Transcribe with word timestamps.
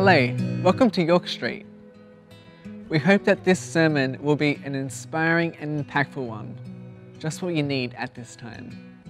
Hello, 0.00 0.32
welcome 0.62 0.90
to 0.90 1.02
York 1.02 1.26
Street. 1.26 1.66
We 2.88 3.00
hope 3.00 3.24
that 3.24 3.42
this 3.42 3.58
sermon 3.58 4.16
will 4.22 4.36
be 4.36 4.60
an 4.64 4.76
inspiring 4.76 5.56
and 5.58 5.84
impactful 5.84 6.24
one, 6.24 6.56
just 7.18 7.42
what 7.42 7.56
you 7.56 7.64
need 7.64 7.94
at 7.94 8.14
this 8.14 8.36
time. 8.36 9.02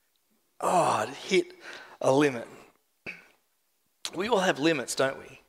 oh, 0.61 1.03
it 1.03 1.09
hit 1.09 1.53
a 2.01 2.11
limit. 2.11 2.47
We 4.15 4.27
all 4.27 4.39
have 4.39 4.59
limits, 4.59 4.95
don't 4.95 5.17
we? 5.19 5.39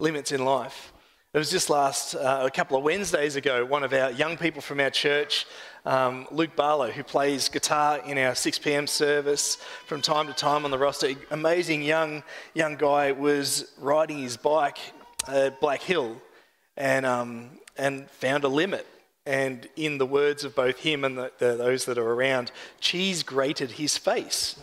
Limits 0.00 0.32
in 0.32 0.44
life. 0.44 0.92
It 1.38 1.46
was 1.46 1.52
just 1.52 1.70
last, 1.70 2.16
uh, 2.16 2.40
a 2.42 2.50
couple 2.50 2.76
of 2.76 2.82
Wednesdays 2.82 3.36
ago, 3.36 3.64
one 3.64 3.84
of 3.84 3.92
our 3.92 4.10
young 4.10 4.36
people 4.36 4.60
from 4.60 4.80
our 4.80 4.90
church 4.90 5.46
um, 5.86 6.26
Luke 6.32 6.56
Barlow, 6.56 6.90
who 6.90 7.04
plays 7.04 7.48
guitar 7.48 8.00
in 8.04 8.18
our 8.18 8.34
6 8.34 8.58
p.m. 8.58 8.88
service 8.88 9.54
from 9.86 10.02
time 10.02 10.26
to 10.26 10.32
time 10.32 10.64
on 10.64 10.72
the 10.72 10.78
roster. 10.78 11.12
Amazing 11.30 11.82
young 11.82 12.24
young 12.54 12.74
guy 12.74 13.12
was 13.12 13.70
riding 13.78 14.18
his 14.18 14.36
bike 14.36 14.78
at 15.28 15.60
Black 15.60 15.80
Hill 15.80 16.20
and 16.76 17.06
um, 17.06 17.50
and 17.76 18.10
found 18.10 18.42
a 18.42 18.48
limit. 18.48 18.84
And 19.24 19.68
in 19.76 19.98
the 19.98 20.06
words 20.06 20.42
of 20.42 20.56
both 20.56 20.80
him 20.80 21.04
and 21.04 21.16
the, 21.16 21.30
the, 21.38 21.54
those 21.54 21.84
that 21.84 21.98
are 21.98 22.14
around, 22.14 22.50
cheese 22.80 23.22
grated 23.22 23.70
his 23.70 23.96
face. 23.96 24.58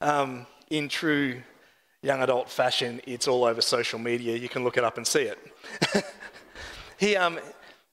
Um, 0.00 0.46
in 0.70 0.88
true 0.88 1.42
young 2.02 2.22
adult 2.22 2.48
fashion, 2.48 3.00
it's 3.06 3.26
all 3.26 3.44
over 3.44 3.60
social 3.60 3.98
media. 3.98 4.36
You 4.36 4.48
can 4.48 4.64
look 4.64 4.76
it 4.76 4.84
up 4.84 4.96
and 4.96 5.06
see 5.06 5.22
it. 5.22 5.38
he, 6.98 7.16
um, 7.16 7.38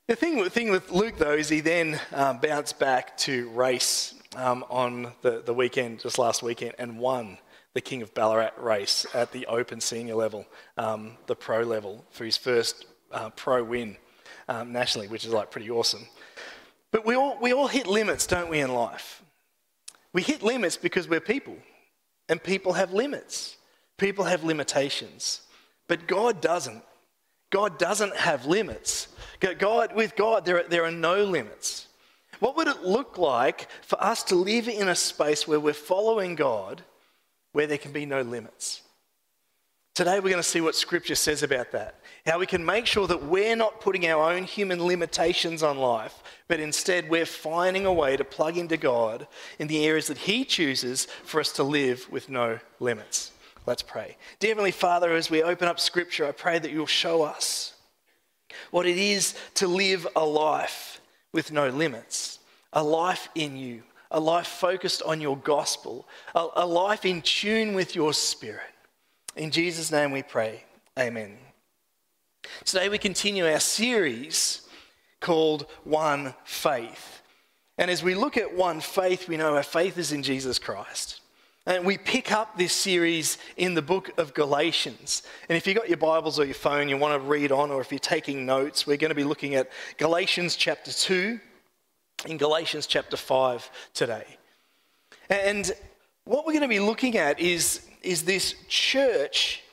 the 0.07 0.15
thing, 0.15 0.47
thing 0.49 0.69
with 0.69 0.91
Luke, 0.91 1.15
though, 1.17 1.33
is 1.33 1.49
he 1.49 1.61
then 1.61 1.99
um, 2.13 2.37
bounced 2.37 2.79
back 2.79 3.17
to 3.19 3.49
race 3.49 4.13
um, 4.35 4.63
on 4.69 5.13
the, 5.21 5.41
the 5.43 5.53
weekend, 5.53 6.01
just 6.01 6.19
last 6.19 6.43
weekend, 6.43 6.73
and 6.77 6.99
won 6.99 7.37
the 7.73 7.81
King 7.81 8.01
of 8.01 8.13
Ballarat 8.13 8.51
race 8.57 9.05
at 9.13 9.31
the 9.31 9.45
open 9.47 9.81
senior 9.81 10.15
level, 10.15 10.45
um, 10.77 11.17
the 11.25 11.35
pro 11.35 11.61
level, 11.61 12.05
for 12.11 12.23
his 12.23 12.37
first 12.37 12.85
uh, 13.11 13.29
pro 13.31 13.63
win 13.63 13.97
um, 14.47 14.71
nationally, 14.71 15.07
which 15.07 15.25
is 15.25 15.33
like 15.33 15.51
pretty 15.51 15.69
awesome. 15.69 16.05
But 16.91 17.05
we 17.05 17.15
all, 17.15 17.37
we 17.41 17.53
all 17.53 17.67
hit 17.67 17.87
limits, 17.87 18.27
don't 18.27 18.49
we, 18.49 18.59
in 18.59 18.73
life? 18.73 19.23
We 20.13 20.21
hit 20.21 20.43
limits 20.43 20.77
because 20.77 21.09
we're 21.09 21.19
people, 21.19 21.57
and 22.29 22.41
people 22.41 22.73
have 22.73 22.93
limits. 22.93 23.57
People 23.97 24.25
have 24.25 24.43
limitations, 24.43 25.41
but 25.87 26.07
God 26.07 26.41
doesn't. 26.41 26.83
God 27.49 27.77
doesn't 27.77 28.15
have 28.15 28.45
limits. 28.45 29.07
God, 29.59 29.95
with 29.95 30.15
God, 30.15 30.45
there 30.45 30.59
are, 30.59 30.67
there 30.67 30.83
are 30.83 30.91
no 30.91 31.23
limits. 31.23 31.87
What 32.39 32.57
would 32.57 32.67
it 32.67 32.83
look 32.83 33.17
like 33.17 33.69
for 33.81 34.03
us 34.03 34.23
to 34.23 34.35
live 34.35 34.67
in 34.67 34.89
a 34.89 34.95
space 34.95 35.47
where 35.47 35.59
we're 35.59 35.73
following 35.73 36.35
God, 36.35 36.83
where 37.53 37.67
there 37.67 37.77
can 37.77 37.93
be 37.93 38.05
no 38.05 38.21
limits? 38.21 38.81
Today, 39.93 40.15
we're 40.15 40.31
going 40.31 40.35
to 40.35 40.43
see 40.43 40.59
what 40.59 40.75
Scripture 40.75 41.15
says 41.15 41.41
about 41.41 41.71
that. 41.71 41.95
How 42.25 42.37
we 42.37 42.45
can 42.45 42.65
make 42.65 42.85
sure 42.85 43.07
that 43.07 43.23
we're 43.23 43.55
not 43.55 43.79
putting 43.79 44.05
our 44.07 44.33
own 44.33 44.43
human 44.43 44.85
limitations 44.85 45.63
on 45.63 45.77
life, 45.77 46.21
but 46.49 46.59
instead 46.59 47.09
we're 47.09 47.25
finding 47.25 47.85
a 47.85 47.93
way 47.93 48.17
to 48.17 48.25
plug 48.25 48.57
into 48.57 48.75
God 48.75 49.25
in 49.57 49.67
the 49.67 49.85
areas 49.85 50.07
that 50.07 50.17
He 50.17 50.43
chooses 50.43 51.05
for 51.23 51.39
us 51.39 51.53
to 51.53 51.63
live 51.63 52.11
with 52.11 52.27
no 52.27 52.59
limits. 52.81 53.31
Let's 53.65 53.81
pray. 53.81 54.17
Dear 54.39 54.51
Heavenly 54.51 54.71
Father, 54.71 55.13
as 55.13 55.29
we 55.29 55.41
open 55.41 55.67
up 55.67 55.79
Scripture, 55.79 56.27
I 56.27 56.31
pray 56.31 56.59
that 56.59 56.71
you'll 56.71 56.85
show 56.85 57.23
us 57.23 57.73
what 58.69 58.85
it 58.85 58.97
is 58.97 59.35
to 59.55 59.67
live 59.67 60.07
a 60.15 60.25
life 60.25 61.01
with 61.33 61.51
no 61.51 61.69
limits, 61.69 62.39
a 62.73 62.83
life 62.83 63.27
in 63.33 63.57
you, 63.57 63.83
a 64.11 64.19
life 64.19 64.47
focused 64.47 65.01
on 65.01 65.19
your 65.19 65.37
gospel, 65.37 66.07
a, 66.35 66.47
a 66.57 66.65
life 66.65 67.05
in 67.05 67.21
tune 67.21 67.73
with 67.73 67.95
your 67.95 68.13
spirit. 68.13 68.61
In 69.35 69.49
Jesus' 69.49 69.91
name 69.91 70.11
we 70.11 70.21
pray. 70.21 70.63
Amen. 70.97 71.37
Today 72.63 72.87
we 72.87 72.99
continue 72.99 73.47
our 73.47 73.59
series 73.59 74.61
called 75.19 75.65
One 75.83 76.35
Faith. 76.43 77.23
And 77.77 77.89
as 77.91 78.03
we 78.03 78.15
look 78.15 78.37
at 78.37 78.55
one 78.55 78.79
faith, 78.79 79.27
we 79.27 79.37
know 79.37 79.55
our 79.55 79.63
faith 79.63 79.97
is 79.97 80.11
in 80.11 80.23
Jesus 80.23 80.59
Christ. 80.59 81.14
And 81.67 81.83
we 81.83 81.97
pick 81.97 82.31
up 82.31 82.57
this 82.57 82.73
series 82.73 83.39
in 83.57 83.73
the 83.73 83.81
book 83.81 84.11
of 84.19 84.35
Galatians. 84.35 85.23
And 85.49 85.57
if 85.57 85.65
you've 85.65 85.75
got 85.75 85.89
your 85.89 85.97
Bibles 85.97 86.39
or 86.39 86.45
your 86.45 86.53
phone, 86.53 86.87
you 86.89 86.97
want 86.97 87.19
to 87.19 87.27
read 87.27 87.51
on, 87.51 87.71
or 87.71 87.81
if 87.81 87.91
you're 87.91 87.97
taking 87.97 88.45
notes, 88.45 88.85
we're 88.85 88.97
going 88.97 89.09
to 89.09 89.15
be 89.15 89.23
looking 89.23 89.55
at 89.55 89.71
Galatians 89.97 90.55
chapter 90.55 90.91
2 90.91 91.39
and 92.29 92.37
Galatians 92.37 92.85
chapter 92.85 93.17
5 93.17 93.71
today. 93.95 94.25
And 95.31 95.71
what 96.25 96.45
we're 96.45 96.53
going 96.53 96.61
to 96.61 96.67
be 96.67 96.79
looking 96.79 97.17
at 97.17 97.39
is, 97.39 97.87
is 98.03 98.21
this 98.21 98.53
church 98.67 99.63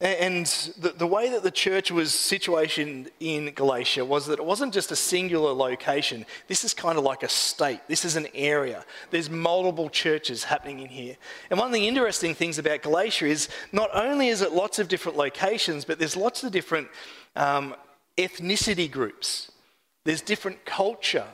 and 0.00 0.46
the, 0.78 0.94
the, 0.96 1.06
way 1.06 1.28
that 1.28 1.42
the 1.42 1.50
church 1.50 1.90
was 1.90 2.14
situated 2.14 3.12
in 3.20 3.50
Galatia 3.50 4.02
was 4.02 4.24
that 4.26 4.38
it 4.38 4.44
wasn't 4.44 4.72
just 4.72 4.90
a 4.90 4.96
singular 4.96 5.52
location. 5.52 6.24
This 6.46 6.64
is 6.64 6.72
kind 6.72 6.96
of 6.96 7.04
like 7.04 7.22
a 7.22 7.28
state. 7.28 7.80
This 7.86 8.06
is 8.06 8.16
an 8.16 8.26
area. 8.32 8.86
There's 9.10 9.28
multiple 9.28 9.90
churches 9.90 10.44
happening 10.44 10.80
in 10.80 10.88
here. 10.88 11.16
And 11.50 11.58
one 11.58 11.68
of 11.68 11.74
the 11.74 11.86
interesting 11.86 12.34
things 12.34 12.58
about 12.58 12.80
Galatia 12.80 13.26
is 13.26 13.50
not 13.72 13.90
only 13.92 14.28
is 14.28 14.40
it 14.40 14.52
lots 14.52 14.78
of 14.78 14.88
different 14.88 15.18
locations, 15.18 15.84
but 15.84 15.98
there's 15.98 16.16
lots 16.16 16.44
of 16.44 16.50
different 16.50 16.88
um, 17.36 17.74
ethnicity 18.16 18.90
groups. 18.90 19.52
There's 20.04 20.22
different 20.22 20.64
culture. 20.64 21.26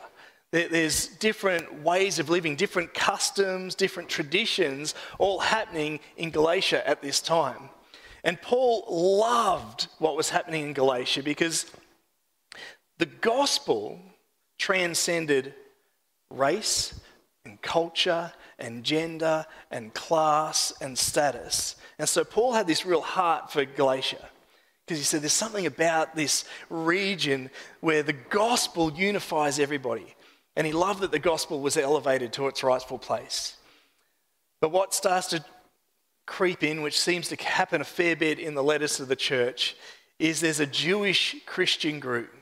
There's 0.50 1.06
different 1.06 1.82
ways 1.84 2.18
of 2.18 2.30
living, 2.30 2.56
different 2.56 2.94
customs, 2.94 3.76
different 3.76 4.08
traditions, 4.08 4.96
all 5.18 5.38
happening 5.38 6.00
in 6.16 6.30
Galatia 6.30 6.88
at 6.88 7.00
this 7.00 7.20
time. 7.20 7.70
And 8.26 8.42
Paul 8.42 8.84
loved 8.88 9.86
what 10.00 10.16
was 10.16 10.28
happening 10.28 10.66
in 10.66 10.72
Galatia 10.72 11.22
because 11.22 11.64
the 12.98 13.06
gospel 13.06 14.00
transcended 14.58 15.54
race 16.28 16.98
and 17.44 17.62
culture 17.62 18.32
and 18.58 18.82
gender 18.82 19.46
and 19.70 19.94
class 19.94 20.72
and 20.80 20.98
status. 20.98 21.76
And 22.00 22.08
so 22.08 22.24
Paul 22.24 22.52
had 22.52 22.66
this 22.66 22.84
real 22.84 23.00
heart 23.00 23.52
for 23.52 23.64
Galatia 23.64 24.28
because 24.84 24.98
he 24.98 25.04
said 25.04 25.22
there's 25.22 25.32
something 25.32 25.66
about 25.66 26.16
this 26.16 26.46
region 26.68 27.48
where 27.78 28.02
the 28.02 28.12
gospel 28.12 28.92
unifies 28.92 29.60
everybody. 29.60 30.16
And 30.56 30.66
he 30.66 30.72
loved 30.72 31.02
that 31.02 31.12
the 31.12 31.20
gospel 31.20 31.60
was 31.60 31.76
elevated 31.76 32.32
to 32.32 32.48
its 32.48 32.64
rightful 32.64 32.98
place. 32.98 33.56
But 34.60 34.72
what 34.72 34.94
starts 34.94 35.28
to 35.28 35.44
creep 36.26 36.62
in, 36.62 36.82
which 36.82 37.00
seems 37.00 37.28
to 37.28 37.36
happen 37.36 37.80
a 37.80 37.84
fair 37.84 38.16
bit 38.16 38.38
in 38.38 38.54
the 38.54 38.62
letters 38.62 38.96
to 38.96 39.04
the 39.04 39.16
church, 39.16 39.76
is 40.18 40.40
there's 40.40 40.60
a 40.60 40.66
Jewish 40.66 41.36
Christian 41.46 42.00
group. 42.00 42.32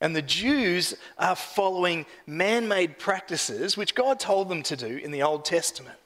And 0.00 0.14
the 0.14 0.22
Jews 0.22 0.94
are 1.18 1.34
following 1.34 2.06
man 2.26 2.68
made 2.68 2.98
practices, 2.98 3.76
which 3.76 3.94
God 3.96 4.20
told 4.20 4.48
them 4.48 4.62
to 4.64 4.76
do 4.76 4.96
in 4.96 5.10
the 5.10 5.22
Old 5.22 5.44
Testament. 5.44 5.98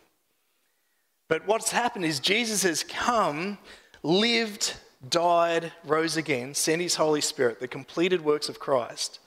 But 1.28 1.46
what's 1.46 1.70
happened 1.70 2.04
is 2.04 2.20
Jesus 2.20 2.62
has 2.62 2.82
come, 2.82 3.58
lived, 4.02 4.74
died, 5.08 5.72
rose 5.84 6.16
again, 6.16 6.54
sent 6.54 6.80
his 6.80 6.94
Holy 6.94 7.20
Spirit, 7.20 7.60
the 7.60 7.68
completed 7.68 8.22
works 8.22 8.48
of 8.48 8.58
Christ, 8.58 9.18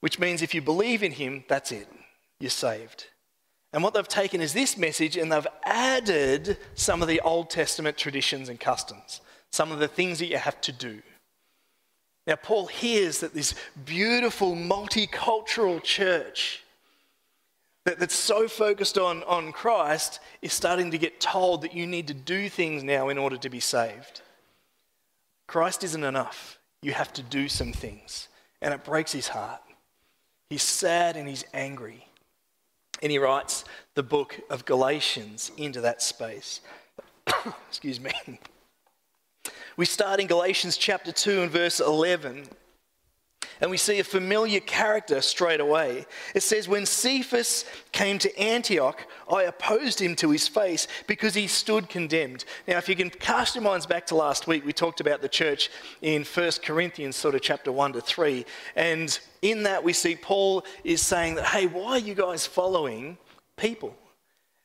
which 0.00 0.18
means 0.18 0.42
if 0.42 0.54
you 0.54 0.62
believe 0.62 1.02
in 1.02 1.12
him, 1.12 1.44
that's 1.48 1.72
it. 1.72 1.88
You're 2.40 2.50
saved. 2.50 3.06
And 3.74 3.82
what 3.82 3.92
they've 3.92 4.06
taken 4.06 4.40
is 4.40 4.52
this 4.52 4.78
message 4.78 5.16
and 5.16 5.32
they've 5.32 5.46
added 5.64 6.58
some 6.74 7.02
of 7.02 7.08
the 7.08 7.20
Old 7.22 7.50
Testament 7.50 7.98
traditions 7.98 8.48
and 8.48 8.58
customs, 8.58 9.20
some 9.50 9.72
of 9.72 9.80
the 9.80 9.88
things 9.88 10.20
that 10.20 10.26
you 10.26 10.38
have 10.38 10.60
to 10.60 10.70
do. 10.70 11.02
Now, 12.24 12.36
Paul 12.36 12.68
hears 12.68 13.18
that 13.18 13.34
this 13.34 13.52
beautiful 13.84 14.54
multicultural 14.54 15.82
church 15.82 16.62
that, 17.84 17.98
that's 17.98 18.14
so 18.14 18.46
focused 18.46 18.96
on, 18.96 19.24
on 19.24 19.50
Christ 19.50 20.20
is 20.40 20.52
starting 20.52 20.92
to 20.92 20.98
get 20.98 21.20
told 21.20 21.62
that 21.62 21.74
you 21.74 21.84
need 21.84 22.06
to 22.06 22.14
do 22.14 22.48
things 22.48 22.84
now 22.84 23.08
in 23.08 23.18
order 23.18 23.36
to 23.38 23.50
be 23.50 23.60
saved. 23.60 24.22
Christ 25.48 25.82
isn't 25.82 26.04
enough. 26.04 26.60
You 26.80 26.92
have 26.92 27.12
to 27.14 27.24
do 27.24 27.48
some 27.48 27.72
things. 27.72 28.28
And 28.62 28.72
it 28.72 28.84
breaks 28.84 29.10
his 29.10 29.26
heart. 29.26 29.62
He's 30.48 30.62
sad 30.62 31.16
and 31.16 31.28
he's 31.28 31.44
angry. 31.52 32.06
And 33.04 33.10
he 33.10 33.18
writes 33.18 33.66
the 33.94 34.02
book 34.02 34.40
of 34.48 34.64
Galatians 34.64 35.52
into 35.58 35.82
that 35.82 36.00
space. 36.00 36.62
Excuse 37.68 38.00
me. 38.00 38.10
We 39.76 39.86
start 39.86 40.20
in 40.20 40.28
Galatians 40.28 40.76
chapter 40.76 41.10
2 41.10 41.42
and 41.42 41.50
verse 41.50 41.80
11. 41.80 42.46
And 43.64 43.70
we 43.70 43.78
see 43.78 43.98
a 43.98 44.04
familiar 44.04 44.60
character 44.60 45.22
straight 45.22 45.58
away. 45.58 46.04
It 46.34 46.42
says, 46.42 46.68
When 46.68 46.84
Cephas 46.84 47.64
came 47.92 48.18
to 48.18 48.38
Antioch, 48.38 49.06
I 49.32 49.44
opposed 49.44 50.02
him 50.02 50.14
to 50.16 50.28
his 50.28 50.46
face 50.46 50.86
because 51.06 51.32
he 51.32 51.46
stood 51.46 51.88
condemned. 51.88 52.44
Now, 52.68 52.76
if 52.76 52.90
you 52.90 52.94
can 52.94 53.08
cast 53.08 53.54
your 53.54 53.64
minds 53.64 53.86
back 53.86 54.04
to 54.08 54.16
last 54.16 54.46
week, 54.46 54.66
we 54.66 54.74
talked 54.74 55.00
about 55.00 55.22
the 55.22 55.30
church 55.30 55.70
in 56.02 56.24
1 56.24 56.50
Corinthians, 56.62 57.16
sort 57.16 57.34
of 57.34 57.40
chapter 57.40 57.72
1 57.72 57.94
to 57.94 58.02
3. 58.02 58.44
And 58.76 59.18
in 59.40 59.62
that, 59.62 59.82
we 59.82 59.94
see 59.94 60.14
Paul 60.14 60.66
is 60.84 61.00
saying 61.00 61.36
that, 61.36 61.46
hey, 61.46 61.64
why 61.66 61.92
are 61.92 61.98
you 61.98 62.14
guys 62.14 62.46
following 62.46 63.16
people? 63.56 63.96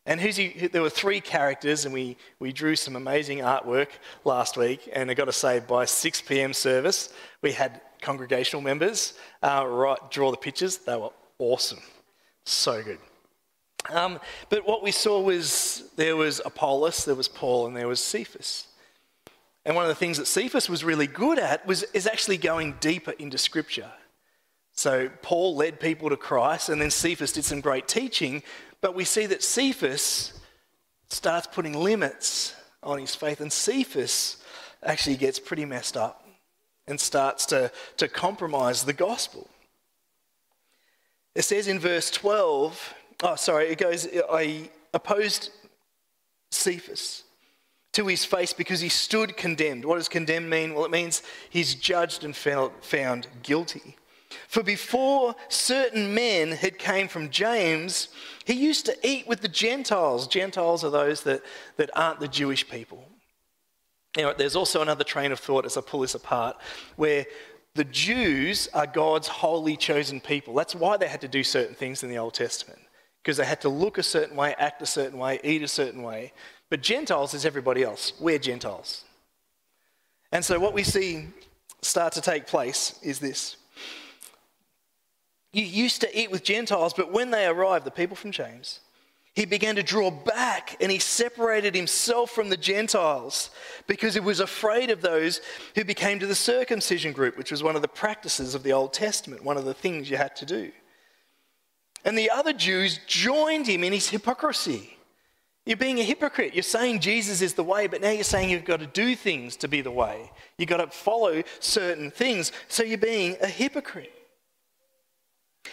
And 0.06 0.20
he, 0.20 0.68
there 0.68 0.82
were 0.82 0.90
three 0.90 1.22
characters, 1.22 1.86
and 1.86 1.94
we, 1.94 2.18
we 2.40 2.52
drew 2.52 2.76
some 2.76 2.98
amazing 2.98 3.38
artwork 3.38 3.92
last 4.26 4.58
week. 4.58 4.90
And 4.92 5.10
I 5.10 5.14
got 5.14 5.26
to 5.26 5.32
say, 5.32 5.62
by 5.62 5.86
6 5.86 6.22
p.m. 6.24 6.52
service, 6.52 7.14
we 7.42 7.54
had 7.54 7.80
congregational 8.02 8.62
members 8.62 9.14
uh, 9.44 9.66
right, 9.68 10.00
draw 10.12 10.32
the 10.32 10.38
pictures. 10.38 10.78
They 10.78 10.96
were 10.96 11.12
awesome. 11.38 11.80
So 12.46 12.82
good. 12.84 13.00
Um, 13.90 14.20
but 14.50 14.68
what 14.68 14.84
we 14.84 14.92
saw 14.92 15.22
was 15.22 15.90
there 15.96 16.16
was 16.16 16.42
Apollos, 16.44 17.06
there 17.06 17.16
was 17.16 17.28
Paul, 17.28 17.68
and 17.68 17.76
there 17.76 17.88
was 17.88 18.04
Cephas. 18.04 18.68
And 19.66 19.76
one 19.76 19.86
of 19.86 19.90
the 19.90 19.96
things 19.96 20.18
that 20.18 20.28
Cephas 20.28 20.70
was 20.70 20.84
really 20.84 21.08
good 21.08 21.40
at 21.40 21.66
was 21.66 21.84
is 21.94 22.08
actually 22.08 22.38
going 22.38 22.76
deeper 22.80 23.12
into 23.12 23.38
Scripture. 23.38 23.92
So 24.74 25.10
Paul 25.22 25.56
led 25.56 25.80
people 25.80 26.10
to 26.10 26.18
Christ, 26.18 26.70
and 26.70 26.82
then 26.82 26.92
Cephas 26.92 27.34
did 27.34 27.46
some 27.46 27.62
great 27.62 27.88
teaching. 27.88 28.44
But 28.82 28.96
we 28.96 29.06
see 29.06 29.26
that 29.26 29.44
Cephas 29.44 30.40
starts 31.10 31.48
putting 31.48 31.74
limits 31.74 32.56
on 32.82 33.00
his 33.00 33.16
faith, 33.16 33.42
and 33.42 33.52
Cephas 33.52 34.38
actually 34.84 35.18
gets 35.18 35.40
pretty 35.40 35.66
messed 35.66 35.98
up 35.98 36.29
and 36.90 37.00
starts 37.00 37.46
to, 37.48 37.72
to 37.98 38.08
compromise 38.08 38.84
the 38.84 38.94
gospel. 38.94 39.48
It 41.36 41.44
says 41.44 41.68
in 41.68 41.80
verse 41.80 42.12
12, 42.12 42.94
oh, 43.24 43.36
sorry, 43.36 43.68
it 43.68 43.78
goes, 43.78 44.08
I 44.30 44.70
opposed 44.94 45.52
Cephas 46.52 47.24
to 47.94 48.08
his 48.08 48.26
face 48.26 48.54
because 48.54 48.82
he 48.82 48.90
stood 48.90 49.38
condemned. 49.38 49.86
What 49.86 49.96
does 49.96 50.10
condemned 50.10 50.50
mean? 50.50 50.74
Well, 50.74 50.86
it 50.86 50.92
means 50.92 51.24
he's 51.50 51.76
judged 51.76 52.24
and 52.24 52.36
found 52.36 53.28
guilty. 53.44 53.96
For 54.48 54.62
before 54.62 55.36
certain 55.48 56.14
men 56.14 56.52
had 56.52 56.78
came 56.78 57.08
from 57.08 57.30
James, 57.30 58.10
he 58.46 58.54
used 58.54 58.86
to 58.86 58.98
eat 59.04 59.28
with 59.28 59.42
the 59.42 59.48
Gentiles. 59.48 60.28
Gentiles 60.28 60.84
are 60.84 60.92
those 60.92 61.24
that, 61.24 61.42
that 61.78 61.90
aren't 61.96 62.20
the 62.20 62.28
Jewish 62.28 62.68
people. 62.70 63.09
There's 64.14 64.56
also 64.56 64.82
another 64.82 65.04
train 65.04 65.32
of 65.32 65.40
thought 65.40 65.66
as 65.66 65.78
I 65.78 65.82
pull 65.82 66.02
this 66.02 66.16
apart, 66.16 66.58
where 66.96 67.26
the 67.76 67.84
Jews 67.84 68.68
are 68.74 68.88
God's 68.88 69.28
holy 69.28 69.78
chosen 69.78 70.20
people. 70.20 70.54
That's 70.54 70.76
why 70.76 70.98
they 70.98 71.08
had 71.08 71.22
to 71.22 71.28
do 71.28 71.44
certain 71.44 71.76
things 71.76 72.04
in 72.04 72.10
the 72.10 72.18
Old 72.18 72.34
Testament, 72.34 72.80
because 73.22 73.38
they 73.38 73.46
had 73.46 73.62
to 73.62 73.70
look 73.70 73.98
a 73.98 74.04
certain 74.04 74.36
way, 74.36 74.56
act 74.58 74.82
a 74.82 74.86
certain 74.86 75.20
way, 75.20 75.40
eat 75.44 75.62
a 75.62 75.68
certain 75.68 76.02
way. 76.02 76.34
But 76.70 76.82
Gentiles 76.82 77.34
is 77.34 77.46
everybody 77.46 77.84
else. 77.84 78.14
We're 78.20 78.40
Gentiles. 78.40 79.06
And 80.32 80.44
so 80.44 80.60
what 80.60 80.74
we 80.74 80.84
see 80.84 81.28
start 81.82 82.14
to 82.14 82.22
take 82.22 82.48
place 82.48 83.00
is 83.02 83.20
this. 83.20 83.58
You 85.54 85.64
used 85.64 86.02
to 86.02 86.20
eat 86.20 86.30
with 86.30 86.44
Gentiles, 86.44 86.94
but 86.94 87.12
when 87.12 87.32
they 87.32 87.48
arrived, 87.48 87.86
the 87.86 87.92
people 87.92 88.16
from 88.16 88.32
James, 88.32 88.82
he 89.40 89.46
began 89.46 89.78
to 89.78 89.84
draw 89.84 90.12
back 90.12 90.76
and 90.82 90.92
he 90.92 91.00
separated 91.00 91.74
himself 91.74 92.30
from 92.30 92.50
the 92.50 92.58
Gentiles 92.58 93.52
because 93.88 94.14
he 94.14 94.20
was 94.20 94.42
afraid 94.42 94.90
of 94.90 95.02
those 95.02 95.40
who 95.76 95.86
became 95.86 96.20
to 96.20 96.28
the 96.28 96.36
circumcision 96.36 97.14
group, 97.14 97.38
which 97.38 97.50
was 97.50 97.64
one 97.64 97.78
of 97.78 97.82
the 97.82 97.88
practices 97.88 98.54
of 98.54 98.64
the 98.64 98.74
Old 98.74 98.92
Testament, 98.92 99.46
one 99.46 99.56
of 99.56 99.64
the 99.64 99.74
things 99.74 100.10
you 100.10 100.18
had 100.18 100.36
to 100.36 100.46
do. 100.46 100.74
And 102.04 102.18
the 102.18 102.30
other 102.30 102.52
Jews 102.52 103.00
joined 103.08 103.66
him 103.66 103.86
in 103.86 103.94
his 103.94 104.10
hypocrisy. 104.10 104.98
You're 105.66 105.78
being 105.78 106.02
a 106.02 106.04
hypocrite. 106.04 106.54
You're 106.54 106.64
saying 106.64 107.00
Jesus 107.00 107.42
is 107.42 107.54
the 107.54 107.64
way, 107.64 107.88
but 107.88 108.02
now 108.02 108.10
you're 108.10 108.26
saying 108.26 108.50
you've 108.50 108.66
got 108.66 108.82
to 108.82 108.88
do 108.88 109.16
things 109.16 109.56
to 109.58 109.70
be 109.70 109.80
the 109.80 109.90
way. 109.90 110.30
You've 110.58 110.68
got 110.68 110.84
to 110.84 110.88
follow 110.88 111.44
certain 111.62 112.12
things. 112.12 112.52
So 112.68 112.84
you're 112.84 112.98
being 112.98 113.38
a 113.40 113.48
hypocrite. 113.48 114.12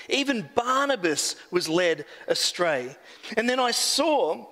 Even 0.08 0.48
Barnabas 0.54 1.36
was 1.50 1.68
led 1.68 2.04
astray. 2.28 2.96
And 3.36 3.48
then 3.48 3.60
I 3.60 3.70
saw 3.70 4.46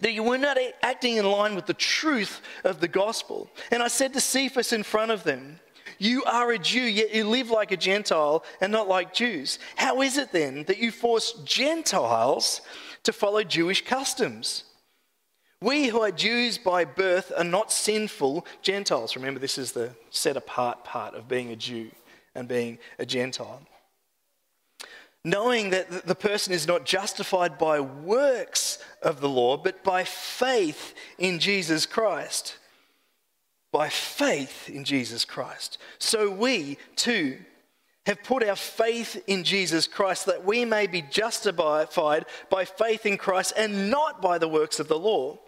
that 0.00 0.12
you 0.12 0.22
were 0.22 0.38
not 0.38 0.58
acting 0.82 1.16
in 1.16 1.24
line 1.24 1.54
with 1.54 1.66
the 1.66 1.74
truth 1.74 2.40
of 2.64 2.80
the 2.80 2.88
gospel. 2.88 3.48
And 3.70 3.82
I 3.82 3.88
said 3.88 4.12
to 4.14 4.20
Cephas 4.20 4.72
in 4.72 4.82
front 4.82 5.10
of 5.10 5.24
them, 5.24 5.60
You 5.98 6.24
are 6.24 6.50
a 6.50 6.58
Jew, 6.58 6.82
yet 6.82 7.14
you 7.14 7.28
live 7.28 7.50
like 7.50 7.70
a 7.70 7.76
Gentile 7.76 8.44
and 8.60 8.72
not 8.72 8.88
like 8.88 9.14
Jews. 9.14 9.58
How 9.76 10.02
is 10.02 10.18
it 10.18 10.32
then 10.32 10.64
that 10.64 10.78
you 10.78 10.90
force 10.90 11.32
Gentiles 11.44 12.60
to 13.04 13.12
follow 13.12 13.44
Jewish 13.44 13.84
customs? 13.84 14.64
We 15.60 15.86
who 15.86 16.00
are 16.02 16.10
Jews 16.10 16.58
by 16.58 16.84
birth 16.84 17.32
are 17.36 17.44
not 17.44 17.72
sinful 17.72 18.46
Gentiles. 18.60 19.16
Remember, 19.16 19.40
this 19.40 19.56
is 19.56 19.72
the 19.72 19.94
set 20.10 20.36
apart 20.36 20.84
part 20.84 21.14
of 21.14 21.28
being 21.28 21.50
a 21.50 21.56
Jew 21.56 21.90
and 22.34 22.48
being 22.48 22.78
a 22.98 23.06
Gentile 23.06 23.62
knowing 25.24 25.70
that 25.70 26.06
the 26.06 26.14
person 26.14 26.52
is 26.52 26.66
not 26.66 26.84
justified 26.84 27.56
by 27.56 27.80
works 27.80 28.78
of 29.02 29.20
the 29.20 29.28
law, 29.28 29.56
but 29.56 29.82
by 29.82 30.04
faith 30.04 30.94
in 31.18 31.38
Jesus 31.38 31.86
Christ. 31.86 32.58
By 33.72 33.88
faith 33.88 34.68
in 34.68 34.84
Jesus 34.84 35.24
Christ. 35.24 35.78
So 35.98 36.30
we 36.30 36.78
too 36.94 37.38
have 38.06 38.22
put 38.22 38.46
our 38.46 38.54
faith 38.54 39.22
in 39.26 39.44
Jesus 39.44 39.86
Christ 39.86 40.26
that 40.26 40.44
we 40.44 40.66
may 40.66 40.86
be 40.86 41.02
justified 41.02 42.26
by 42.50 42.64
faith 42.66 43.06
in 43.06 43.16
Christ 43.16 43.54
and 43.56 43.90
not 43.90 44.20
by 44.20 44.36
the 44.36 44.48
works 44.48 44.78
of 44.78 44.88
the 44.88 44.98
law. 44.98 45.38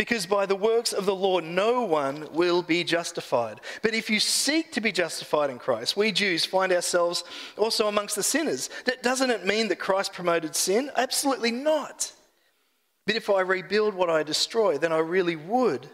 Because 0.00 0.24
by 0.24 0.46
the 0.46 0.56
works 0.56 0.94
of 0.94 1.04
the 1.04 1.14
law, 1.14 1.40
no 1.40 1.82
one 1.82 2.26
will 2.32 2.62
be 2.62 2.84
justified. 2.84 3.60
But 3.82 3.92
if 3.92 4.08
you 4.08 4.18
seek 4.18 4.72
to 4.72 4.80
be 4.80 4.92
justified 4.92 5.50
in 5.50 5.58
Christ, 5.58 5.94
we 5.94 6.10
Jews 6.10 6.42
find 6.42 6.72
ourselves 6.72 7.22
also 7.58 7.86
amongst 7.86 8.16
the 8.16 8.22
sinners. 8.22 8.70
That 8.86 9.02
doesn't 9.02 9.28
it 9.28 9.44
mean 9.44 9.68
that 9.68 9.78
Christ 9.78 10.14
promoted 10.14 10.56
sin? 10.56 10.90
Absolutely 10.96 11.50
not. 11.50 12.12
But 13.06 13.16
if 13.16 13.28
I 13.28 13.42
rebuild 13.42 13.92
what 13.92 14.08
I 14.08 14.22
destroy, 14.22 14.78
then 14.78 14.90
I 14.90 15.00
really 15.00 15.36
would 15.36 15.86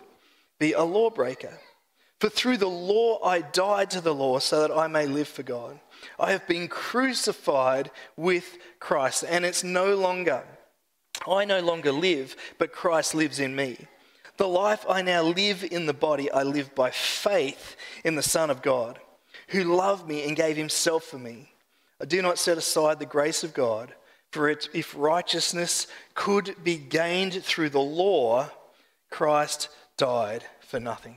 be 0.61 0.73
a 0.73 0.85
lawbreaker. 0.85 1.59
For 2.21 2.29
through 2.29 2.59
the 2.59 2.69
law 2.69 3.19
I 3.25 3.41
died 3.41 3.91
to 3.91 4.01
the 4.01 4.15
law 4.15 4.39
so 4.39 4.61
that 4.61 4.71
I 4.71 4.87
may 4.87 5.07
live 5.07 5.27
for 5.27 5.43
God. 5.43 5.81
I 6.17 6.31
have 6.31 6.47
been 6.47 6.69
crucified 6.69 7.91
with 8.17 8.57
Christ, 8.79 9.25
and 9.29 9.45
it's 9.45 9.65
no 9.65 9.97
longer, 9.97 10.45
I 11.27 11.45
no 11.45 11.59
longer 11.59 11.91
live, 11.91 12.37
but 12.57 12.71
Christ 12.71 13.13
lives 13.13 13.41
in 13.41 13.57
me. 13.57 13.89
The 14.37 14.49
life 14.49 14.85
I 14.89 15.03
now 15.03 15.23
live 15.23 15.65
in 15.65 15.87
the 15.87 15.95
body, 15.95 16.31
I 16.31 16.43
live 16.43 16.75
by 16.75 16.91
faith 16.91 17.77
in 18.05 18.17
the 18.17 18.23
Son 18.23 18.51
of 18.51 18.63
God, 18.63 18.99
who 19.49 19.65
loved 19.65 20.07
me 20.07 20.27
and 20.27 20.37
gave 20.37 20.57
himself 20.57 21.05
for 21.05 21.19
me. 21.19 21.53
I 22.01 22.05
do 22.05 22.21
not 22.21 22.39
set 22.39 22.59
aside 22.59 22.99
the 22.99 23.07
grace 23.07 23.43
of 23.43 23.55
God, 23.55 23.95
For 24.37 24.51
it, 24.51 24.69
if 24.75 24.95
righteousness 24.95 25.87
could 26.15 26.57
be 26.63 26.77
gained 26.77 27.43
through 27.43 27.71
the 27.71 27.81
law, 27.81 28.51
Christ 29.11 29.69
died 29.97 30.45
for 30.61 30.79
nothing. 30.79 31.17